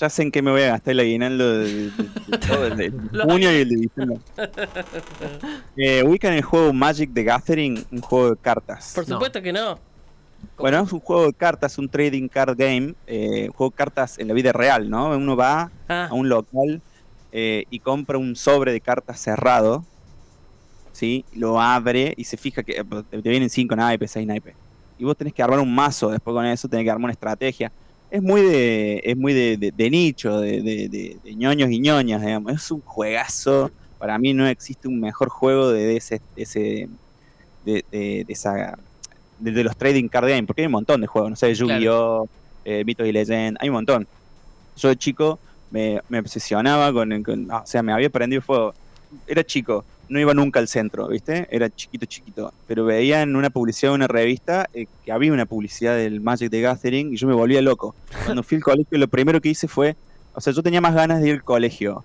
Ya 0.00 0.08
sé 0.10 0.22
en 0.22 0.30
qué 0.32 0.42
me 0.42 0.50
voy 0.50 0.62
a 0.62 0.68
gastar 0.70 0.92
el 0.92 1.00
aguinaldo 1.00 1.58
de, 1.58 1.90
de- 1.92 2.10
de 2.26 2.34
todo, 2.46 2.66
el 2.66 2.76
de 2.76 2.94
junio 3.20 3.52
y 3.52 3.56
el 3.62 3.68
de 3.68 3.76
diciembre. 3.76 4.18
Eh, 5.76 6.02
ubican 6.04 6.32
el 6.34 6.42
juego 6.42 6.72
Magic 6.72 7.12
the 7.14 7.22
Gathering, 7.24 7.84
un 7.90 8.00
juego 8.00 8.30
de 8.30 8.36
cartas. 8.40 8.92
Por 8.94 9.04
No. 9.06 9.14
supuesto 9.14 9.42
que 9.42 9.52
no. 9.52 9.78
Bueno, 10.58 10.82
es 10.82 10.92
un 10.92 11.00
juego 11.00 11.26
de 11.26 11.32
cartas, 11.34 11.78
un 11.78 11.88
trading 11.88 12.28
card 12.28 12.54
game, 12.56 12.94
eh, 13.06 13.46
un 13.48 13.52
juego 13.52 13.70
de 13.70 13.74
cartas 13.74 14.18
en 14.18 14.28
la 14.28 14.34
vida 14.34 14.52
real, 14.52 14.90
¿no? 14.90 15.16
Uno 15.16 15.36
va 15.36 15.72
Ah, 15.88 16.08
a 16.08 16.14
un 16.14 16.28
local 16.28 16.82
eh, 17.32 17.64
y 17.70 17.80
compra 17.80 18.18
un 18.18 18.36
sobre 18.36 18.72
de 18.72 18.80
cartas 18.82 19.20
cerrado, 19.20 19.86
¿sí? 20.92 21.26
Lo 21.32 21.60
abre 21.60 22.14
y 22.16 22.24
se 22.24 22.36
fija 22.36 22.62
que 22.62 22.72
eh, 22.80 22.84
te 23.22 23.30
vienen 23.30 23.50
5 23.50 23.76
naipes, 23.76 24.10
6 24.12 24.26
naipes. 24.26 24.56
Y 24.96 25.04
vos 25.04 25.16
tenés 25.16 25.32
que 25.32 25.42
armar 25.42 25.60
un 25.60 25.74
mazo 25.74 26.10
después 26.10 26.34
con 26.34 26.44
eso, 26.46 26.68
tenés 26.68 26.84
que 26.84 26.90
armar 26.90 27.04
una 27.06 27.12
estrategia. 27.12 27.72
Es 28.10 28.22
muy 28.22 28.42
de, 28.42 29.00
es 29.04 29.16
muy 29.16 29.32
de, 29.34 29.56
de- 29.56 29.72
de 29.72 29.90
nicho, 29.90 30.40
de, 30.40 30.62
de- 30.62 30.88
de- 30.88 31.20
de 31.22 31.36
ñoños 31.36 31.70
y 31.70 31.80
ñoñas, 31.80 32.20
digamos. 32.22 32.52
Es 32.54 32.70
un 32.72 32.82
juegazo. 32.82 33.70
Para 33.98 34.18
mí 34.18 34.34
no 34.34 34.46
existe 34.48 34.88
un 34.88 35.00
mejor 35.00 35.28
juego 35.30 35.70
de, 35.70 35.96
ese, 35.96 36.20
ese, 36.34 36.88
de, 37.62 37.84
de- 37.90 38.24
de 38.26 38.32
esa, 38.32 38.74
de, 39.36 39.64
los 39.64 39.76
trading 39.76 40.08
card 40.08 40.28
game, 40.28 40.44
porque 40.46 40.62
hay 40.62 40.66
un 40.66 40.72
montón 40.72 41.00
de 41.02 41.06
juegos, 41.08 41.30
no 41.30 41.36
sé, 41.36 41.54
Yu-Gi-Oh, 41.54 42.28
eh, 42.64 42.84
Mitos 42.84 43.06
y 43.06 43.12
Leyendas, 43.12 43.62
hay 43.62 43.68
un 43.70 43.74
montón. 43.76 44.08
Yo 44.76 44.88
de 44.90 44.96
chico 44.96 45.40
me, 45.70 46.00
me 46.08 46.18
obsesionaba 46.20 46.92
con, 46.92 47.22
con- 47.22 47.50
o 47.50 47.62
sea, 47.66 47.82
me 47.82 47.92
había 47.92 48.10
prendido 48.10 48.42
fuego. 48.42 48.74
Era 49.26 49.44
chico, 49.44 49.86
no 50.10 50.18
iba 50.18 50.34
nunca 50.34 50.58
al 50.58 50.66
centro, 50.66 51.06
¿viste? 51.08 51.46
Era 51.50 51.70
chiquito, 51.70 52.04
chiquito. 52.04 52.52
Pero 52.66 52.84
veía 52.84 53.22
en 53.22 53.36
una 53.36 53.48
publicidad 53.48 53.92
de 53.92 53.94
una 53.94 54.08
revista 54.08 54.68
eh, 54.74 54.86
que 55.04 55.12
había 55.12 55.32
una 55.32 55.46
publicidad 55.46 55.96
del 55.96 56.20
Magic 56.20 56.50
the 56.50 56.60
Gathering 56.60 57.14
y 57.14 57.16
yo 57.16 57.28
me 57.28 57.34
volvía 57.34 57.62
loco. 57.62 57.94
Cuando 58.24 58.42
fui 58.42 58.56
al 58.56 58.62
colegio, 58.64 58.98
lo 58.98 59.06
primero 59.06 59.40
que 59.40 59.50
hice 59.50 59.68
fue, 59.68 59.96
o 60.34 60.40
sea, 60.40 60.52
yo 60.52 60.62
tenía 60.64 60.80
más 60.80 60.94
ganas 60.94 61.20
de 61.20 61.28
ir 61.28 61.34
al 61.34 61.44
colegio 61.44 62.04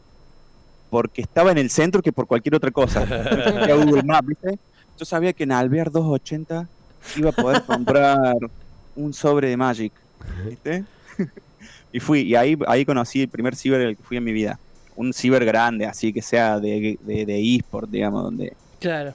porque 0.91 1.23
estaba 1.23 1.51
en 1.51 1.57
el 1.57 1.71
centro 1.71 2.03
que 2.03 2.13
por 2.13 2.27
cualquier 2.27 2.55
otra 2.55 2.69
cosa. 2.69 3.05
Fui 3.07 3.71
a 3.71 3.75
Google 3.75 4.03
Maps, 4.03 4.27
¿viste? 4.27 4.59
Yo 4.97 5.03
sabía 5.03 5.33
que 5.33 5.43
en 5.43 5.51
Alvear 5.51 5.91
280 5.91 6.69
iba 7.17 7.29
a 7.31 7.33
poder 7.33 7.63
comprar 7.63 8.35
un 8.95 9.13
sobre 9.13 9.49
de 9.49 9.57
Magic, 9.57 9.91
¿viste? 10.47 10.85
y 11.91 11.99
fui, 11.99 12.21
y 12.21 12.35
ahí, 12.35 12.57
ahí 12.67 12.85
conocí 12.85 13.21
el 13.21 13.29
primer 13.29 13.55
ciber 13.55 13.87
al 13.87 13.97
que 13.97 14.03
fui 14.03 14.17
en 14.17 14.23
mi 14.23 14.31
vida. 14.31 14.59
Un 14.95 15.13
ciber 15.13 15.43
grande, 15.45 15.85
así 15.85 16.13
que 16.13 16.21
sea 16.21 16.59
de, 16.59 16.97
de, 17.01 17.25
de 17.25 17.55
eSport, 17.55 17.89
digamos, 17.89 18.23
donde. 18.23 18.53
claro. 18.79 19.13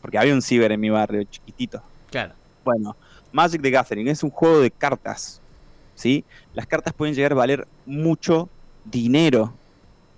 Porque 0.00 0.18
había 0.18 0.34
un 0.34 0.42
ciber 0.42 0.72
en 0.72 0.80
mi 0.80 0.90
barrio, 0.90 1.22
chiquitito. 1.24 1.80
Claro. 2.10 2.34
Bueno, 2.64 2.96
Magic 3.30 3.62
the 3.62 3.70
Gathering 3.70 4.08
es 4.08 4.24
un 4.24 4.30
juego 4.30 4.60
de 4.60 4.70
cartas, 4.70 5.40
¿sí? 5.94 6.24
Las 6.54 6.66
cartas 6.66 6.92
pueden 6.92 7.14
llegar 7.14 7.32
a 7.32 7.36
valer 7.36 7.68
mucho 7.84 8.48
dinero, 8.84 9.52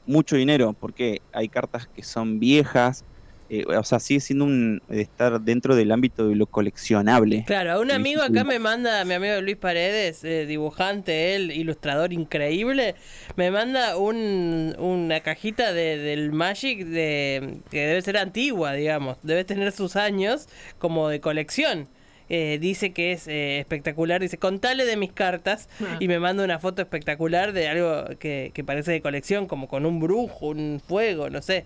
mucho 0.07 0.37
dinero, 0.37 0.75
porque 0.79 1.21
hay 1.33 1.49
cartas 1.49 1.87
que 1.95 2.03
son 2.03 2.39
viejas, 2.39 3.05
eh, 3.51 3.65
o 3.67 3.83
sea, 3.85 3.99
sigue 3.99 4.21
siendo 4.21 4.45
un 4.45 4.83
estar 4.91 5.41
dentro 5.41 5.75
del 5.75 5.91
ámbito 5.91 6.29
de 6.29 6.37
lo 6.37 6.47
coleccionable. 6.47 7.45
Claro, 7.47 7.73
a 7.73 7.81
un 7.81 7.91
amigo 7.91 8.23
acá 8.23 8.45
me 8.45 8.59
manda, 8.59 9.05
mi 9.05 9.15
amigo 9.15 9.41
Luis 9.41 9.57
Paredes, 9.57 10.23
eh, 10.25 10.45
dibujante, 10.47 11.35
él, 11.35 11.51
ilustrador 11.51 12.13
increíble, 12.13 12.95
me 13.37 13.51
manda 13.51 13.97
un, 13.97 14.75
una 14.79 15.21
cajita 15.21 15.73
de, 15.73 15.97
del 15.97 16.33
Magic 16.33 16.85
de 16.85 17.61
que 17.71 17.87
debe 17.87 18.03
ser 18.03 18.19
antigua, 18.19 18.75
digamos, 18.75 19.17
debe 19.23 19.45
tener 19.45 19.73
sus 19.73 19.97
años 19.97 20.49
como 20.79 21.09
de 21.09 21.21
colección. 21.21 21.89
Eh, 22.31 22.59
dice 22.61 22.93
que 22.93 23.13
es 23.13 23.27
eh, 23.27 23.59
espectacular, 23.59 24.21
dice, 24.21 24.37
contale 24.37 24.85
de 24.85 24.99
mis 24.99 25.13
cartas 25.13 25.71
y 25.99 26.09
me 26.09 26.19
manda 26.19 26.45
una 26.45 26.59
foto 26.59 26.83
espectacular 26.83 27.55
de 27.55 27.69
algo 27.69 28.05
que, 28.19 28.51
que 28.53 28.63
parece 28.65 28.93
de 28.93 29.01
colección, 29.01 29.47
como 29.47 29.67
con 29.67 29.87
un 29.87 29.99
brujo, 29.99 30.49
un 30.49 30.83
fuego, 30.87 31.31
no 31.31 31.41
sé. 31.41 31.65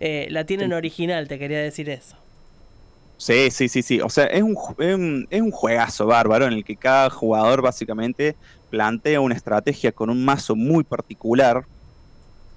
Eh, 0.00 0.26
la 0.30 0.46
tienen 0.46 0.72
original, 0.72 1.28
te 1.28 1.38
quería 1.38 1.60
decir 1.60 1.88
eso. 1.90 2.16
Sí, 3.16 3.50
sí, 3.50 3.68
sí, 3.68 3.82
sí. 3.82 4.00
O 4.00 4.08
sea, 4.10 4.24
es 4.26 4.42
un, 4.42 4.54
es 4.78 4.94
un, 4.94 5.26
es 5.30 5.40
un 5.40 5.50
juegazo 5.50 6.06
bárbaro 6.06 6.46
en 6.46 6.52
el 6.54 6.64
que 6.64 6.76
cada 6.76 7.08
jugador 7.10 7.62
básicamente 7.62 8.36
plantea 8.68 9.20
una 9.20 9.34
estrategia 9.36 9.92
con 9.92 10.10
un 10.10 10.24
mazo 10.24 10.56
muy 10.56 10.84
particular. 10.84 11.64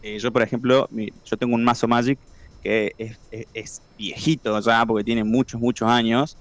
Eh, 0.01 0.19
yo, 0.19 0.31
por 0.33 0.43
ejemplo, 0.43 0.87
yo 0.91 1.37
tengo 1.37 1.55
un 1.55 1.63
mazo 1.63 1.87
Magic 1.87 2.19
que 2.61 2.93
es, 2.97 3.17
es- 3.31 3.47
es 3.53 3.83
viejito 3.97 4.59
ya, 4.61 4.85
porque 4.85 5.03
tiene 5.05 5.23
muchos, 5.23 5.61
muchos 5.61 5.89
años, 5.89 6.37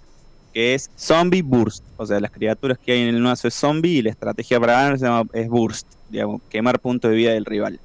que 0.52 0.74
es 0.74 0.90
Zombie 0.98 1.42
Burst. 1.42 1.84
O 1.96 2.06
sea, 2.06 2.20
las 2.20 2.30
criaturas 2.32 2.78
que 2.80 2.92
hay 2.92 3.02
en 3.02 3.14
el 3.16 3.22
mazo 3.22 3.48
es 3.48 3.54
zombie 3.54 3.98
y 3.98 4.02
la 4.02 4.10
estrategia 4.10 4.60
para 4.60 4.74
ganar 4.74 4.98
se 4.98 5.06
llama, 5.06 5.24
es 5.32 5.48
Burst, 5.48 5.94
digamos, 6.08 6.40
quemar 6.48 6.80
puntos 6.80 7.10
de 7.12 7.16
vida 7.18 7.32
del 7.32 7.44
rival. 7.46 7.80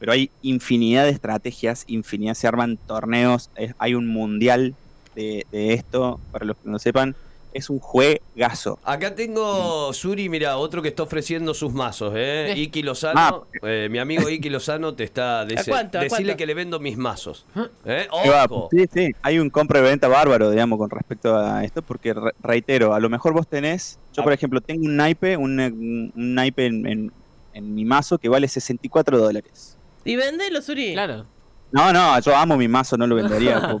Pero 0.00 0.10
hay 0.12 0.30
infinidad 0.42 1.04
de 1.04 1.10
estrategias, 1.10 1.84
infinidad, 1.86 2.34
se 2.34 2.48
arman 2.48 2.76
torneos, 2.78 3.50
es- 3.54 3.74
hay 3.78 3.94
un 3.94 4.08
mundial 4.08 4.74
de, 5.14 5.46
de 5.52 5.74
esto, 5.74 6.18
para 6.32 6.44
los 6.46 6.56
que 6.56 6.68
no 6.70 6.78
sepan, 6.80 7.14
es 7.52 7.68
un 7.68 7.80
juegazo. 7.80 8.78
Acá 8.84 9.14
tengo, 9.16 9.92
Suri, 9.92 10.28
mira, 10.28 10.56
otro 10.56 10.82
que 10.82 10.88
está 10.88 11.02
ofreciendo 11.02 11.52
sus 11.52 11.72
mazos, 11.72 12.14
¿eh? 12.16 12.52
Eh. 12.52 12.58
Iki 12.60 12.82
Lozano, 12.84 13.46
eh, 13.62 13.88
mi 13.90 13.98
amigo 13.98 14.28
Iki 14.30 14.48
Lozano 14.50 14.94
te 14.94 15.02
está... 15.04 15.40
A 15.40 15.44
decirle 15.44 16.36
que 16.36 16.46
le 16.46 16.54
vendo 16.54 16.78
mis 16.78 16.96
mazos. 16.96 17.44
¿Eh? 17.84 18.06
Ahí 18.12 18.28
va, 18.30 18.44
¡Ojo! 18.44 18.68
Sí, 18.70 18.84
sí, 18.94 19.10
hay 19.20 19.38
un 19.40 19.50
compra 19.50 19.80
y 19.80 19.82
venta 19.82 20.06
bárbaro, 20.06 20.50
digamos, 20.50 20.78
con 20.78 20.90
respecto 20.90 21.36
a 21.36 21.64
esto, 21.64 21.82
porque 21.82 22.14
re- 22.14 22.32
reitero, 22.40 22.94
a 22.94 23.00
lo 23.00 23.08
mejor 23.10 23.32
vos 23.32 23.48
tenés, 23.48 23.98
yo 24.14 24.22
Ah. 24.22 24.24
por 24.24 24.32
ejemplo 24.32 24.60
tengo 24.60 24.84
un 24.86 24.94
naipe, 24.96 25.36
un, 25.36 25.58
un, 25.58 26.12
un 26.14 26.34
naipe 26.34 26.66
en, 26.66 26.86
en- 26.86 27.12
en 27.52 27.74
mi 27.74 27.84
mazo 27.84 28.16
que 28.18 28.28
vale 28.28 28.46
64 28.46 29.18
dólares. 29.18 29.76
Y 30.04 30.16
vendelo, 30.16 30.62
Suri. 30.62 30.92
Claro. 30.94 31.26
No, 31.72 31.92
no, 31.92 32.18
yo 32.20 32.34
amo 32.36 32.56
mi 32.56 32.66
mazo, 32.66 32.96
no 32.96 33.06
lo 33.06 33.14
vendería. 33.16 33.78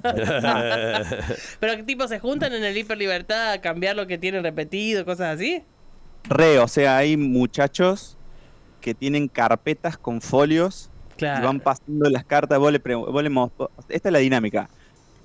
Pero 1.60 1.84
tipo 1.84 2.06
se 2.08 2.18
juntan 2.20 2.52
en 2.52 2.62
el 2.64 2.76
Hiper 2.76 2.96
Libertad 2.96 3.52
a 3.52 3.60
cambiar 3.60 3.96
lo 3.96 4.06
que 4.06 4.18
tienen 4.18 4.42
repetido, 4.42 5.04
cosas 5.04 5.34
así. 5.36 5.62
Re, 6.24 6.58
o 6.58 6.68
sea, 6.68 6.98
hay 6.98 7.16
muchachos 7.16 8.16
que 8.80 8.94
tienen 8.94 9.28
carpetas 9.28 9.96
con 9.98 10.20
folios 10.20 10.90
y 11.18 11.24
van 11.42 11.60
pasando 11.60 12.08
las 12.08 12.24
cartas, 12.24 12.58
vos 12.58 12.72
le, 12.72 12.78
vos 12.78 13.22
le 13.22 13.30
esta 13.88 14.08
es 14.08 14.12
la 14.12 14.18
dinámica. 14.20 14.68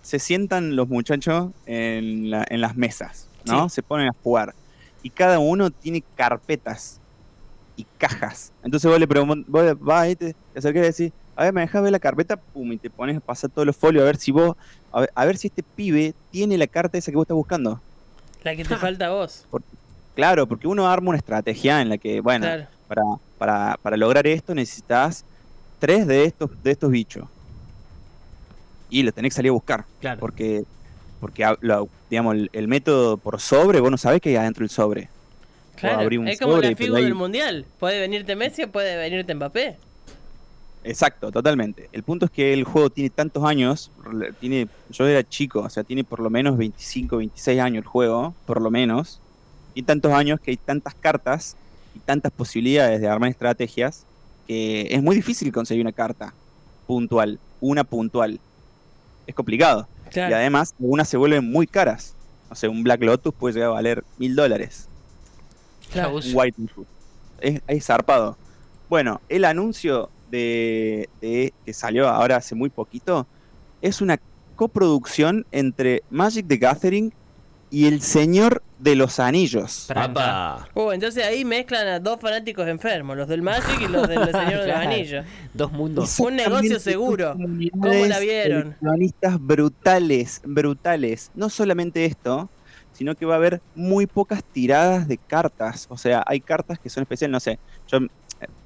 Se 0.02 0.20
sientan 0.20 0.76
los 0.76 0.88
muchachos 0.88 1.52
en, 1.66 2.30
la- 2.30 2.46
en 2.50 2.62
las 2.62 2.76
mesas, 2.76 3.28
¿no? 3.46 3.70
Se 3.70 3.82
ponen 3.84 4.08
a 4.08 4.12
jugar. 4.24 4.54
Y 5.04 5.10
cada 5.10 5.40
uno 5.40 5.70
tiene 5.72 6.04
carpetas 6.16 7.00
y 7.76 7.88
cajas. 7.98 8.54
Entonces 8.62 8.90
vos 8.90 9.00
le 9.00 9.08
preguntas, 9.08 9.46
vos 9.52 9.80
vas 9.80 10.10
y 10.10 10.16
te, 10.16 10.34
te 10.52 10.60
acercás 10.60 10.84
y 10.84 11.04
decís, 11.04 11.20
a 11.36 11.44
ver, 11.46 11.54
me 11.54 11.62
dejas 11.62 11.82
ver 11.84 11.92
la 11.92 12.00
carpeta, 12.00 12.38
pum, 12.52 12.72
y 12.74 12.78
te 12.80 12.90
pones 12.90 13.18
a 13.18 13.22
pasar 13.22 13.50
todos 13.52 13.66
los 13.66 13.76
folios 13.78 14.04
a 14.04 14.06
ver 14.06 14.18
si 14.18 14.32
vos, 14.32 14.54
a 14.92 15.02
ver, 15.02 15.10
a 15.16 15.26
ver 15.26 15.38
si 15.38 15.48
este 15.48 15.64
pibe 15.76 16.14
tiene 16.30 16.58
la 16.58 16.68
carta 16.68 16.98
esa 16.98 17.12
que 17.12 17.18
vos 17.18 17.24
estás 17.24 17.36
buscando. 17.36 17.82
La 18.44 18.56
que 18.56 18.64
te 18.64 18.76
falta 18.78 19.08
a 19.08 19.10
vos. 19.12 19.46
Claro, 20.14 20.48
porque 20.48 20.68
uno 20.68 20.88
arma 20.88 21.10
una 21.10 21.18
estrategia 21.18 21.82
en 21.82 21.90
la 21.90 21.98
que, 21.98 22.22
bueno, 22.22 22.46
Claro. 22.46 22.68
para, 22.88 23.02
para, 23.38 23.78
para 23.82 23.98
lograr 23.98 24.26
esto 24.28 24.56
necesitas 24.56 25.26
tres 25.78 26.08
de 26.08 26.24
estos, 26.26 26.50
de 26.62 26.72
estos 26.72 26.90
bichos. 26.90 27.26
Y 28.88 29.04
los 29.04 29.14
tenés 29.14 29.32
que 29.34 29.36
salir 29.38 29.50
a 29.50 29.54
buscar. 29.54 29.86
Claro. 30.00 30.20
Porque, 30.20 30.64
porque 31.20 31.44
ah, 31.44 31.56
lo- 31.62 31.90
digamos, 32.10 32.36
el, 32.36 32.50
el 32.54 32.68
método 32.68 33.18
por 33.18 33.42
sobre, 33.42 33.80
vos 33.82 33.92
no 33.92 33.98
sabés 33.98 34.22
qué 34.22 34.30
hay 34.30 34.36
adentro 34.38 34.64
del 34.64 34.70
sobre. 34.70 35.10
Claro. 35.76 36.02
abrir 36.02 36.20
un 36.20 36.28
Es 36.28 36.40
como 36.40 36.54
sobre, 36.56 36.70
la 36.72 36.76
figura 36.76 37.00
ahí- 37.00 37.06
del 37.06 37.16
mundial. 37.16 37.66
Puede 37.80 38.00
venirte 38.00 38.36
Messi 38.36 38.64
o 38.64 38.72
puede 38.72 38.96
venirte 38.98 39.34
Mbappé. 39.36 39.78
Exacto, 40.84 41.32
totalmente. 41.32 41.90
El 41.92 42.04
punto 42.04 42.26
es 42.26 42.32
que 42.32 42.54
el 42.54 42.64
juego 42.64 42.90
tiene 42.92 43.10
tantos 43.10 43.44
años, 43.44 43.92
tiene, 44.40 44.68
yo 44.92 45.08
era 45.08 45.28
chico, 45.28 45.62
o 45.62 45.70
sea, 45.70 45.84
tiene 45.84 46.04
por 46.04 46.20
lo 46.20 46.30
menos 46.30 46.58
25, 46.58 47.18
26 47.18 47.60
años 47.60 47.84
el 47.84 47.88
juego, 47.88 48.36
por 48.46 48.62
lo 48.62 48.70
menos. 48.70 49.20
Y 49.74 49.82
tantos 49.82 50.12
años 50.14 50.40
que 50.40 50.52
hay 50.52 50.58
tantas 50.58 50.94
cartas 50.94 51.58
y 51.96 52.00
tantas 52.00 52.32
posibilidades 52.32 53.02
de 53.02 53.08
armar 53.08 53.30
estrategias 53.30 54.06
que 54.48 54.88
es 54.92 55.02
muy 55.02 55.16
difícil 55.16 55.52
conseguir 55.52 55.82
una 55.84 55.92
carta 55.92 56.34
puntual, 56.86 57.40
una 57.62 57.84
puntual. 57.84 58.40
Es 59.26 59.34
complicado. 59.34 59.88
Y 60.16 60.20
además, 60.20 60.76
algunas 60.80 61.10
se 61.10 61.18
vuelven 61.18 61.50
muy 61.52 61.66
caras. 61.66 62.14
O 62.50 62.54
sea, 62.56 62.70
un 62.70 62.84
Black 62.84 63.02
Lotus 63.04 63.34
puede 63.34 63.56
llegar 63.56 63.70
a 63.72 63.74
valer 63.74 64.04
mil 64.20 64.36
dólares. 64.36 64.88
Claro. 65.92 66.20
White. 66.34 66.62
Es, 67.42 67.62
es 67.68 67.86
zarpado. 67.86 68.38
Bueno, 68.90 69.22
el 69.30 69.46
anuncio 69.46 70.10
de, 70.32 71.10
de- 71.22 71.54
que 71.66 71.74
salió 71.74 72.08
ahora 72.08 72.38
hace 72.38 72.56
muy 72.56 72.70
poquito 72.70 73.28
es 73.82 74.02
una 74.02 74.20
coproducción 74.56 75.46
entre 75.52 76.04
Magic 76.10 76.48
the 76.48 76.58
Gathering 76.58 77.14
y 77.72 77.88
El 77.88 78.02
Señor 78.02 78.62
de 78.80 78.96
los 78.96 79.20
Anillos. 79.20 79.90
Uh, 80.76 80.92
entonces 80.92 81.26
ahí 81.26 81.44
mezclan 81.44 81.88
a 81.88 82.00
dos 82.00 82.20
fanáticos 82.22 82.68
enfermos, 82.68 83.18
los 83.18 83.28
del 83.28 83.42
Magic 83.42 83.82
y 83.82 83.88
los 83.88 84.08
del 84.08 84.26
Señor 84.32 84.62
de 84.62 84.68
los. 84.68 84.76
Anillos. 84.78 85.26
Dos 85.54 85.72
mundos. 85.72 86.20
Un 86.20 86.36
negocio 86.36 86.80
seguro. 86.80 87.36
¿Cómo 87.74 88.06
la 88.06 88.20
vieron? 88.20 88.76
brutales, 89.40 90.42
brutales. 90.46 91.32
No 91.36 91.50
solamente 91.50 92.06
esto, 92.06 92.50
sino 92.96 93.16
que 93.16 93.26
va 93.26 93.34
a 93.36 93.38
haber 93.38 93.62
muy 93.76 94.08
pocas 94.08 94.42
tiradas 94.52 95.08
de 95.08 95.18
cartas. 95.18 95.86
O 95.90 95.98
sea, 95.98 96.24
hay 96.26 96.42
cartas 96.42 96.80
que 96.82 96.90
son 96.90 97.02
especiales, 97.04 97.32
no 97.34 97.40
sé. 97.40 97.60
Yo, 97.88 98.00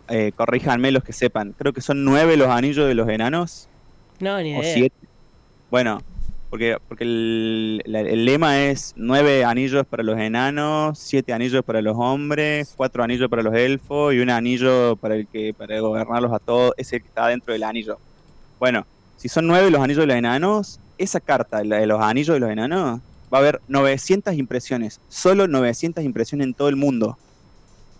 eh, 0.07 0.31
corríjanme 0.33 0.91
los 0.91 1.03
que 1.03 1.13
sepan. 1.13 1.53
Creo 1.57 1.73
que 1.73 1.81
son 1.81 2.03
nueve 2.03 2.37
los 2.37 2.47
anillos 2.49 2.87
de 2.87 2.95
los 2.95 3.09
enanos. 3.09 3.69
No, 4.19 4.41
ni 4.41 4.55
o 4.55 4.61
idea. 4.61 4.73
siete. 4.73 4.95
Bueno, 5.69 5.99
porque, 6.49 6.77
porque 6.87 7.03
el, 7.03 7.81
la- 7.85 8.01
el 8.01 8.25
lema 8.25 8.63
es 8.65 8.91
nueve 8.95 9.45
anillos 9.45 9.83
para 9.87 10.03
los 10.03 10.17
enanos, 10.19 10.99
siete 10.99 11.31
anillos 11.33 11.63
para 11.63 11.81
los 11.81 11.95
hombres, 11.97 12.73
cuatro 12.75 13.03
anillos 13.03 13.29
para 13.29 13.43
los 13.43 13.53
elfos 13.55 14.13
y 14.13 14.19
un 14.19 14.29
anillo 14.29 14.95
para 14.97 15.15
el 15.15 15.27
que 15.27 15.53
para 15.53 15.79
gobernarlos 15.79 16.33
a 16.33 16.39
todos, 16.39 16.73
ese 16.77 16.99
que 17.01 17.07
está 17.07 17.27
dentro 17.27 17.53
del 17.53 17.63
anillo. 17.63 17.99
Bueno, 18.59 18.83
si 19.15 19.29
son 19.29 19.47
nueve 19.47 19.69
los 19.69 19.81
anillos 19.81 20.01
de 20.01 20.07
los 20.07 20.15
enanos, 20.15 20.79
esa 20.97 21.19
carta, 21.19 21.63
la 21.63 21.77
de 21.77 21.87
los 21.87 22.01
anillos 22.01 22.33
de 22.35 22.39
los 22.39 22.49
enanos, 22.49 22.99
va 23.33 23.37
a 23.37 23.41
haber 23.41 23.61
900 23.67 24.33
impresiones, 24.35 24.99
solo 25.09 25.47
900 25.47 26.03
impresiones 26.03 26.47
en 26.47 26.53
todo 26.53 26.69
el 26.69 26.75
mundo. 26.75 27.17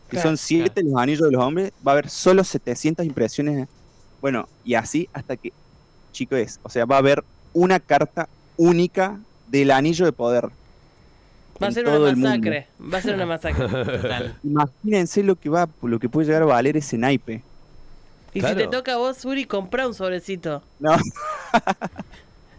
Claro, 0.08 0.30
son 0.30 0.38
siete 0.38 0.82
los 0.84 1.00
anillos 1.00 1.22
de 1.22 1.32
los 1.32 1.44
hombres, 1.44 1.72
va 1.86 1.92
a 1.92 1.94
haber 1.94 2.10
solo 2.10 2.44
700 2.44 3.06
impresiones. 3.06 3.68
Bueno, 4.22 4.50
y 4.66 4.74
así 4.74 5.08
hasta 5.14 5.38
que, 5.38 5.54
chicos, 6.12 6.60
o 6.64 6.70
sea, 6.70 6.86
va 6.86 6.96
a 6.96 7.00
haber 7.00 7.24
una 7.54 7.80
carta 7.80 8.28
única 8.58 9.20
del 9.48 9.72
anillo 9.72 10.06
de 10.06 10.12
poder. 10.12 10.50
Va 11.62 11.68
a 11.68 11.72
ser 11.72 11.86
todo 11.86 12.10
una 12.10 12.16
masacre. 12.16 12.68
Va 12.82 12.98
a 12.98 13.02
ser 13.02 13.16
una 13.16 13.26
masacre. 13.26 13.68
Total. 14.02 14.36
Imagínense 14.44 15.24
lo 15.24 15.36
que 15.36 15.50
va, 15.50 15.70
lo 15.82 16.00
que 16.00 16.10
puede 16.10 16.28
llegar 16.28 16.44
a 16.44 16.46
valer 16.46 16.78
ese 16.78 16.98
naipe. 16.98 17.44
Y 18.34 18.40
Claro. 18.40 18.56
si 18.56 18.62
te 18.66 18.68
toca 18.70 18.94
a 18.94 18.98
vos, 18.98 19.18
Suri, 19.18 19.46
comprar 19.46 19.88
un 19.88 19.94
sobrecito. 19.94 20.64
No, 20.80 20.92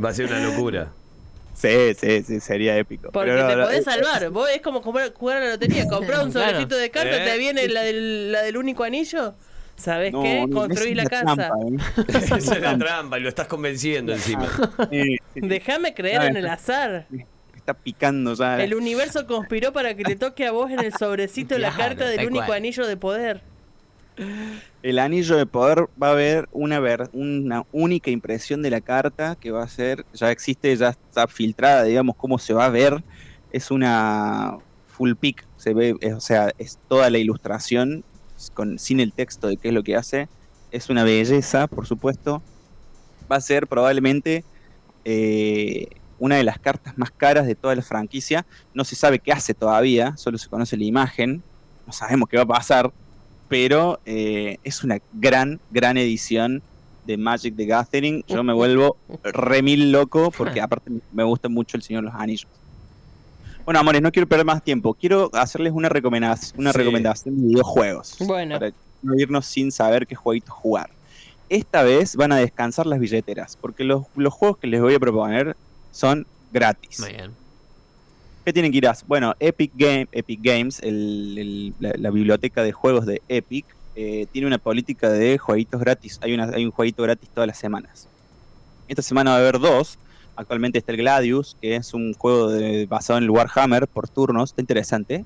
Va 0.03 0.09
a 0.09 0.15
ser 0.15 0.27
una 0.27 0.41
locura. 0.41 0.93
Sí, 1.61 1.95
sí, 1.99 2.23
sí, 2.23 2.41
sería 2.41 2.77
épico. 2.77 3.11
Porque 3.13 3.31
Pero 3.31 3.43
no, 3.43 3.49
te 3.49 3.57
no, 3.57 3.65
podés 3.65 3.85
salvar. 3.85 4.31
Vos 4.31 4.49
es 4.55 4.61
como 4.63 4.83
comprar, 4.83 5.13
jugar 5.13 5.39
a 5.39 5.41
la 5.41 5.51
lotería. 5.51 5.87
Comprar 5.89 6.25
un 6.25 6.33
Claro. 6.33 6.49
sobrecito 6.51 6.77
de 6.77 6.91
cartas, 6.91 7.21
¿Eh? 7.21 7.25
te 7.25 7.39
viene 7.39 7.69
la 7.69 7.83
del, 7.83 8.33
la 8.33 8.43
del 8.43 8.57
único 8.57 8.85
anillo. 8.85 9.35
¿Sabes 9.77 10.13
no, 10.13 10.23
qué? 10.23 10.47
Construís 10.53 10.93
esa 10.93 10.95
la 10.97 11.03
es 11.05 11.09
casa. 11.09 11.35
trampa, 11.37 11.55
¿eh? 11.59 12.37
Esa 12.37 12.55
es 12.55 12.61
la 12.61 12.77
trampa 12.79 13.19
y 13.19 13.23
lo 13.23 13.29
estás 13.31 13.47
convenciendo 13.47 14.13
encima. 14.13 14.47
Sí, 14.91 15.03
sí, 15.03 15.19
Déjame 15.41 15.95
creer 15.95 16.19
No, 16.21 16.25
en 16.27 16.37
el 16.37 16.47
azar. 16.49 17.07
está 17.57 17.73
picando 17.75 18.35
ya. 18.35 18.63
El 18.63 18.75
universo 18.75 19.27
conspiró 19.27 19.73
para 19.73 19.95
que 19.95 20.05
te 20.05 20.17
toque 20.17 20.47
a 20.47 20.51
vos 20.53 20.71
en 20.71 20.81
el 20.81 20.93
sobrecito 20.93 21.57
la 21.59 21.71
Claro, 21.73 21.97
carta 21.97 22.11
del 22.11 22.27
único 22.27 22.45
cual. 22.45 22.59
anillo 22.59 22.87
de 22.87 22.97
poder. 22.99 23.41
El 24.83 24.99
anillo 24.99 25.37
de 25.37 25.47
poder 25.47 25.87
va 26.03 26.09
a 26.09 26.13
haber 26.13 26.47
una, 26.51 26.81
ver- 26.81 27.09
una 27.13 27.65
única 27.71 28.11
impresión 28.11 28.63
de 28.63 28.71
la 28.71 28.81
carta 28.81 29.37
que 29.37 29.51
va 29.51 29.63
a 29.63 29.69
ser, 29.69 30.05
ya 30.13 30.31
existe, 30.31 30.75
ya 30.77 30.91
está 30.91 31.27
filtrada, 31.29 31.85
digamos, 31.85 32.15
cómo 32.17 32.39
se 32.39 32.55
va 32.55 32.67
a 32.67 32.71
ver. 32.71 33.03
Es 33.49 33.71
una 33.71 34.57
full 34.87 35.15
pic, 35.17 35.43
se 35.57 35.75
ve, 35.75 35.95
es- 36.01 36.15
o 36.15 36.21
sea, 36.21 36.51
es 36.59 36.79
toda 36.87 37.11
la 37.11 37.19
ilustración 37.19 38.05
con, 38.55 38.79
sin 38.79 39.01
el 39.01 39.15
texto 39.15 39.49
de 39.49 39.59
qué 39.59 39.69
es 39.69 39.75
lo 39.75 39.83
que 39.83 39.97
hace. 39.97 40.29
Es 40.71 40.89
una 40.91 41.05
belleza, 41.05 41.67
por 41.69 41.87
supuesto. 41.87 42.45
Va 43.31 43.37
a 43.37 43.41
ser 43.41 43.69
probablemente 43.69 44.47
eh, 45.05 45.89
una 46.19 46.37
de 46.37 46.45
las 46.45 46.59
cartas 46.61 46.95
más 46.99 47.11
caras 47.17 47.47
de 47.47 47.57
toda 47.57 47.77
la 47.77 47.83
franquicia. 47.83 48.47
No 48.75 48.85
se 48.85 48.97
sabe 48.97 49.21
qué 49.21 49.33
hace 49.33 49.55
todavía, 49.55 50.15
solo 50.17 50.39
se 50.39 50.49
conoce 50.49 50.77
la 50.77 50.85
imagen. 50.85 51.45
No 51.87 51.93
sabemos 51.93 52.29
qué 52.31 52.39
va 52.39 52.45
a 52.45 52.47
pasar 52.47 52.91
pero 53.51 53.99
eh, 54.07 54.59
es 54.65 54.85
una 54.85 54.99
gran, 55.13 55.61
gran 55.73 55.99
edición 55.99 56.63
de 57.05 57.17
Magic 57.17 57.57
the 57.57 57.67
Gathering. 57.67 58.25
Yo 58.29 58.45
me 58.45 58.53
vuelvo 58.53 58.97
remil 59.25 59.91
loco 59.91 60.31
porque 60.31 60.61
aparte 60.63 60.91
me 61.13 61.25
gusta 61.25 61.49
mucho 61.49 61.77
el 61.77 61.83
Señor 61.83 62.05
de 62.05 62.11
los 62.11 62.19
Anillos. 62.19 62.47
Bueno, 63.65 63.81
amores, 63.81 64.01
no 64.01 64.13
quiero 64.13 64.29
perder 64.29 64.47
más 64.47 64.63
tiempo. 64.63 64.95
Quiero 64.95 65.31
hacerles 65.35 65.73
una 65.75 65.89
recomendación, 65.89 66.61
una 66.61 66.73
Sí. 66.73 66.79
recomendación 66.79 67.37
de 67.37 67.47
videojuegos. 67.49 68.17
Bueno. 68.21 68.59
Para 68.59 68.73
no 69.03 69.15
irnos 69.19 69.47
sin 69.47 69.73
saber 69.73 70.07
qué 70.07 70.15
jueguitos 70.15 70.55
jugar. 70.55 70.89
Esta 71.49 71.83
vez 71.83 72.15
van 72.15 72.31
a 72.31 72.37
descansar 72.37 72.87
las 72.87 73.01
billeteras, 73.01 73.57
porque 73.61 73.83
los, 73.83 74.05
los 74.15 74.33
juegos 74.33 74.59
que 74.59 74.69
les 74.69 74.81
voy 74.81 74.95
a 74.95 75.01
proponer 75.01 75.57
son 75.91 76.25
gratis. 76.53 77.01
Muy 77.01 77.11
bien. 77.11 77.33
¿Qué 78.45 78.53
tienen 78.55 78.73
que 78.73 78.79
ir 78.79 78.89
a? 78.89 78.97
Bueno, 79.07 79.35
Epic, 79.39 79.73
Game, 79.75 80.09
Epic 80.13 80.41
Games, 80.43 80.81
la, 81.79 82.11
biblioteca 82.11 82.63
de 82.63 82.73
juegos 82.73 83.05
de 83.05 83.21
Epic, 83.29 83.67
eh, 83.97 84.27
tiene 84.33 84.47
una 84.47 84.57
política 84.59 85.11
de 85.11 85.37
jueguitos 85.37 85.81
gratis. 85.81 86.19
Hay, 86.23 86.35
un 86.65 86.71
jueguito 86.71 87.03
gratis 87.03 87.29
todas 87.35 87.47
las 87.47 87.59
semanas. 87.59 88.09
Esta 88.89 89.03
semana 89.03 89.33
va 89.33 89.37
a 89.37 89.41
haber 89.41 89.59
dos. 89.59 89.99
Actualmente 90.37 90.79
está 90.79 90.93
el 90.93 90.99
Gladius, 90.99 91.57
que 91.61 91.77
es 91.77 91.93
un 91.93 92.15
juego 92.15 92.51
basado 92.89 93.19
en 93.19 93.25
el 93.25 93.31
Warhammer 93.31 93.87
por 93.87 94.09
turnos. 94.09 94.51
Está 94.51 94.63
interesante. 94.63 95.25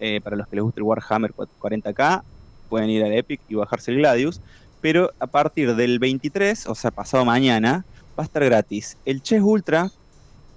Eh, 0.00 0.20
para 0.22 0.36
los 0.36 0.48
que 0.48 0.56
les 0.56 0.64
guste 0.64 0.80
el 0.80 0.84
Warhammer 0.84 1.32
40k, 1.32 2.22
pueden 2.68 2.90
ir 2.90 3.04
al 3.04 3.12
Epic 3.12 3.40
y 3.48 3.54
bajarse 3.54 3.92
el 3.92 3.98
Gladius. 3.98 4.40
Pero 4.80 5.12
a 5.20 5.28
partir 5.28 5.76
del 5.76 6.00
23, 6.00 6.66
o 6.66 6.74
sea, 6.74 6.90
pasado 6.90 7.24
mañana, 7.24 7.84
va 8.18 8.22
a 8.22 8.26
estar 8.26 8.44
gratis 8.44 8.96
el 9.04 9.22
Chess 9.22 9.42
Ultra, 9.42 9.90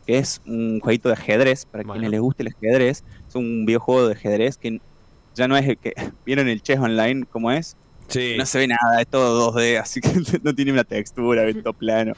que 0.10 0.18
es 0.18 0.42
un 0.48 0.80
jueguito 0.80 1.08
de 1.08 1.14
ajedrez, 1.14 1.68
para 1.68 1.84
Bueno. 1.84 1.94
quienes 1.94 2.10
les 2.10 2.20
guste 2.20 2.42
el 2.42 2.48
ajedrez. 2.48 3.04
Es 3.28 3.36
un 3.36 3.64
videojuego 3.68 4.08
de 4.08 4.16
ajedrez 4.16 4.58
que 4.58 4.82
ya 5.36 5.48
no 5.48 5.56
es 5.56 5.68
el 5.68 5.78
que... 5.78 5.94
¿Vieron 6.26 6.48
el 6.48 6.64
Chess 6.64 6.80
Online 6.80 7.28
cómo 7.32 7.52
es? 7.52 7.78
Sí. 8.08 8.34
No 8.36 8.48
se 8.48 8.58
ve 8.58 8.68
nada, 8.68 9.02
es 9.02 9.08
todo 9.08 9.54
2D, 9.54 9.78
así 9.84 10.02
que 10.02 10.10
no 10.44 10.56
tiene 10.56 10.72
una 10.72 10.84
textura, 10.84 11.48
es 11.48 11.62
todo 11.62 11.74
plano. 11.74 12.14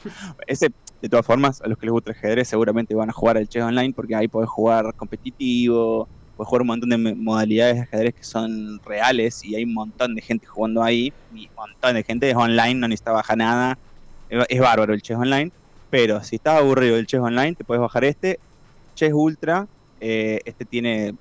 Ese, 0.46 0.70
de 1.02 1.08
todas 1.10 1.26
formas, 1.26 1.60
a 1.60 1.68
los 1.68 1.76
que 1.76 1.84
les 1.84 1.92
gusta 1.92 2.12
el 2.12 2.16
ajedrez 2.16 2.48
seguramente 2.48 2.94
van 2.94 3.10
a 3.10 3.12
jugar 3.12 3.36
al 3.36 3.46
Chess 3.46 3.62
Online 3.62 3.92
porque 3.92 4.14
ahí 4.14 4.26
podés 4.26 4.48
jugar 4.48 4.94
competitivo, 4.94 6.08
podés 6.34 6.48
jugar 6.48 6.62
un 6.62 6.68
montón 6.68 6.88
de 6.88 6.96
modalidades 6.96 7.74
de 7.74 7.82
ajedrez 7.82 8.14
que 8.14 8.24
son 8.24 8.80
reales 8.86 9.44
y 9.44 9.54
hay 9.54 9.64
un 9.64 9.74
montón 9.74 10.14
de 10.14 10.22
gente 10.22 10.46
jugando 10.46 10.82
ahí, 10.82 11.12
y 11.34 11.46
un 11.48 11.54
montón 11.56 11.92
de 11.92 12.02
gente 12.04 12.30
es 12.30 12.36
online, 12.36 12.76
no 12.76 12.88
necesita 12.88 13.12
bajar 13.12 13.36
nada, 13.36 13.78
es, 14.30 14.46
es 14.48 14.60
bárbaro 14.60 14.94
el 14.94 15.02
Chess 15.02 15.18
Online, 15.18 15.52
pero 15.92 16.24
si 16.24 16.36
estás 16.36 16.58
aburrido 16.58 16.96
del 16.96 17.06
Chess 17.06 17.20
Online, 17.20 17.54
te 17.54 17.64
puedes 17.64 17.82
bajar 17.82 18.02
este, 18.04 18.40
Chess 18.94 19.12
Ultra, 19.12 19.66
eh, 20.00 20.40
este 20.46 20.64
tiene 20.64 21.14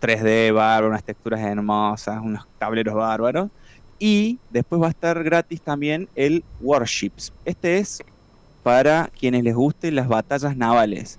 3D 0.00 0.50
bárbaro, 0.54 0.88
unas 0.88 1.04
texturas 1.04 1.40
hermosas, 1.40 2.18
unos 2.22 2.46
tableros 2.58 2.94
bárbaros. 2.94 3.50
Y 3.98 4.38
después 4.48 4.80
va 4.80 4.86
a 4.86 4.90
estar 4.90 5.22
gratis 5.22 5.60
también 5.60 6.08
el 6.14 6.42
Warships. 6.62 7.34
Este 7.44 7.76
es 7.76 8.02
para 8.62 9.10
quienes 9.20 9.44
les 9.44 9.54
gusten 9.54 9.94
las 9.94 10.08
batallas 10.08 10.56
navales. 10.56 11.18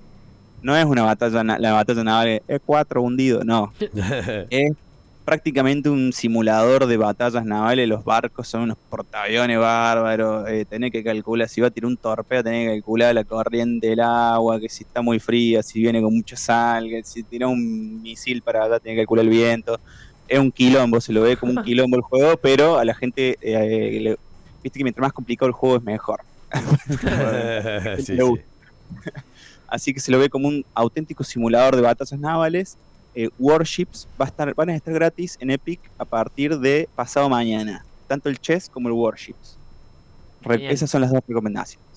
No 0.64 0.76
es 0.76 0.86
una 0.86 1.04
batalla, 1.04 1.44
la 1.44 1.74
batalla 1.74 2.04
naval 2.04 2.42
es 2.48 2.60
4 2.66 3.04
hundido, 3.04 3.44
no. 3.44 3.72
es 4.50 4.72
prácticamente 5.30 5.90
un 5.90 6.12
simulador 6.12 6.88
de 6.88 6.98
batallas 6.98 7.46
navales. 7.46 7.88
Los 7.88 8.04
barcos 8.04 8.48
son 8.50 8.62
unos 8.64 8.78
portaaviones 8.90 9.60
bárbaros. 9.60 10.48
Eh, 10.50 10.66
tenés 10.68 10.92
que 10.92 11.04
calcular, 11.04 11.48
si 11.48 11.62
va 11.62 11.68
a 11.68 11.72
tirar 11.72 11.88
un 11.88 11.98
torpedo, 11.98 12.44
tenés 12.44 12.68
que 12.68 12.74
calcular 12.78 13.14
la 13.14 13.24
corriente 13.24 13.88
del 13.90 14.00
agua, 14.02 14.60
que 14.60 14.70
si 14.70 14.84
está 14.84 15.02
muy 15.04 15.20
fría, 15.20 15.62
si 15.64 15.80
viene 15.82 16.02
con 16.02 16.16
mucha 16.16 16.36
sal, 16.36 16.88
que 16.90 17.02
si 17.04 17.24
tira 17.24 17.48
un 17.48 18.02
misil 18.02 18.42
para 18.42 18.64
allá, 18.66 18.80
tenés 18.80 18.96
que 18.98 19.02
calcular 19.02 19.26
el 19.26 19.30
viento. 19.32 19.78
Es 20.28 20.40
un 20.40 20.52
quilombo, 20.52 21.00
se 21.02 21.14
lo 21.14 21.22
ve 21.22 21.38
como 21.38 21.52
un 21.54 21.58
quilombo 21.64 21.96
el 21.98 22.02
juego, 22.04 22.36
pero 22.42 22.78
a 22.80 22.86
la 22.86 22.96
gente, 22.96 23.36
eh, 23.42 24.00
le- 24.02 24.16
viste 24.64 24.80
que 24.80 24.84
mientras 24.84 25.04
más 25.04 25.14
complicado 25.14 25.48
el 25.48 25.54
juego 25.54 25.78
es 25.78 25.84
mejor. 25.84 26.20
Sí, 27.98 28.04
sí. 28.36 28.42
Así 29.68 29.94
que 29.94 30.00
se 30.00 30.12
lo 30.12 30.20
ve 30.20 30.30
como 30.30 30.48
un 30.48 30.64
auténtico 30.74 31.24
simulador 31.24 31.76
de 31.76 31.82
batallas 31.84 32.20
navales. 32.20 32.78
Eh, 33.16 33.30
Warships 33.40 34.08
va 34.20 34.26
a 34.26 34.28
estar, 34.30 34.54
van 34.56 34.70
a 34.70 34.76
estar 34.76 34.94
gratis 34.94 35.38
en 35.42 35.50
Epic 35.52 35.80
a 35.98 36.06
partir 36.06 36.58
de 36.60 36.88
pasado 36.96 37.28
mañana. 37.30 37.84
Tanto 38.08 38.30
el 38.30 38.40
Chess 38.40 38.70
como 38.70 38.88
el 38.90 38.94
Warships. 38.94 39.58
Re- 40.42 40.72
esas 40.72 40.90
son 40.90 41.02
las 41.02 41.12
dos 41.12 41.22
recomendaciones. 41.28 41.88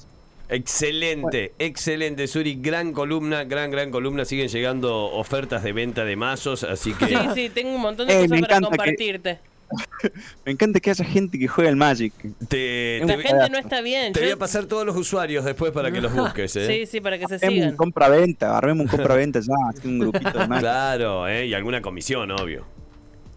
Excelente, 0.48 1.52
excelente, 1.58 2.26
Suri. 2.26 2.56
Gran 2.60 2.92
columna, 2.92 3.44
gran, 3.44 3.70
gran 3.70 3.90
columna. 3.90 4.24
Siguen 4.24 4.48
llegando 4.48 5.06
ofertas 5.12 5.62
de 5.62 5.72
venta 5.72 6.04
de 6.04 6.16
mazos, 6.16 6.62
así 6.64 6.92
que. 6.92 7.06
Sí, 7.06 7.14
sí, 7.34 7.50
tengo 7.50 7.74
un 7.74 7.80
montón 7.80 8.06
de 8.08 8.14
Eh, 8.24 8.28
cosas 8.28 8.40
para 8.42 8.58
que- 8.58 8.64
compartirte. 8.66 9.38
Me 10.44 10.52
encanta 10.52 10.80
que 10.80 10.90
haya 10.90 11.04
gente 11.04 11.38
que 11.38 11.48
juegue 11.48 11.68
al 11.70 11.76
Magic. 11.76 12.12
Te, 12.48 13.00
gente 13.06 13.50
no 13.50 13.58
está 13.58 13.80
bien. 13.80 14.12
te 14.12 14.20
yo- 14.20 14.26
voy 14.26 14.32
a 14.32 14.36
pasar 14.38 14.66
todos 14.66 14.84
los 14.86 14.96
usuarios 14.96 15.44
después 15.44 15.72
para 15.72 15.90
que 15.90 16.00
los 16.00 16.12
busques, 16.16 16.54
¿eh? 16.56 16.66
Sí, 16.66 16.86
sí, 16.86 17.00
para 17.00 17.18
que 17.18 17.26
se 17.28 17.34
Armemos 17.34 17.54
un 17.56 17.62
sigan. 17.62 17.76
compra-venta, 17.76 18.56
armemos 18.58 18.84
un 18.84 18.88
compra-venta 18.88 19.40
ya, 19.40 19.54
así 19.70 19.88
un 19.88 19.98
grupito 19.98 20.38
de 20.38 20.46
Magic. 20.48 20.60
Claro, 20.62 21.28
¿eh? 21.28 21.46
y 21.46 21.54
alguna 21.54 21.80
comisión, 21.82 22.30
obvio. 22.30 22.64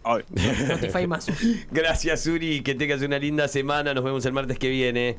Ay. 0.03 0.21
Notify 0.67 1.07
más. 1.07 1.25
Gracias, 1.71 2.21
Suri. 2.21 2.61
Que 2.61 2.75
tengas 2.75 3.01
una 3.01 3.17
linda 3.17 3.47
semana. 3.47 3.91
Nos 3.93 4.03
vemos 4.03 4.23
el 4.27 4.33
martes 4.33 4.59
que 4.59 4.69
viene. 4.69 5.17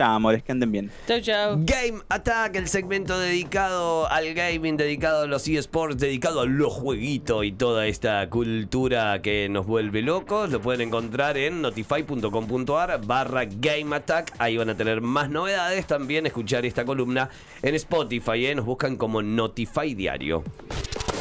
Chao, 0.00 0.14
amores, 0.14 0.42
que 0.42 0.52
anden 0.52 0.72
bien. 0.72 0.90
Chau, 1.06 1.20
chau. 1.20 1.56
Game 1.58 2.00
Attack, 2.08 2.56
el 2.56 2.68
segmento 2.68 3.18
dedicado 3.18 4.10
al 4.10 4.32
gaming, 4.32 4.78
dedicado 4.78 5.24
a 5.24 5.26
los 5.26 5.46
eSports, 5.46 5.98
dedicado 5.98 6.40
a 6.40 6.46
los 6.46 6.72
jueguitos 6.72 7.44
y 7.44 7.52
toda 7.52 7.86
esta 7.86 8.30
cultura 8.30 9.20
que 9.20 9.50
nos 9.50 9.66
vuelve 9.66 10.00
locos. 10.00 10.48
Lo 10.48 10.62
pueden 10.62 10.88
encontrar 10.88 11.36
en 11.36 11.60
notify.com.ar 11.60 13.04
barra 13.04 13.44
Game 13.44 13.94
Attack. 13.94 14.32
Ahí 14.38 14.56
van 14.56 14.70
a 14.70 14.74
tener 14.74 15.02
más 15.02 15.28
novedades. 15.28 15.86
También 15.86 16.24
escuchar 16.24 16.64
esta 16.64 16.86
columna 16.86 17.28
en 17.60 17.74
Spotify. 17.74 18.46
¿eh? 18.46 18.54
Nos 18.54 18.64
buscan 18.64 18.96
como 18.96 19.20
Notify 19.20 19.92
Diario. 19.94 20.42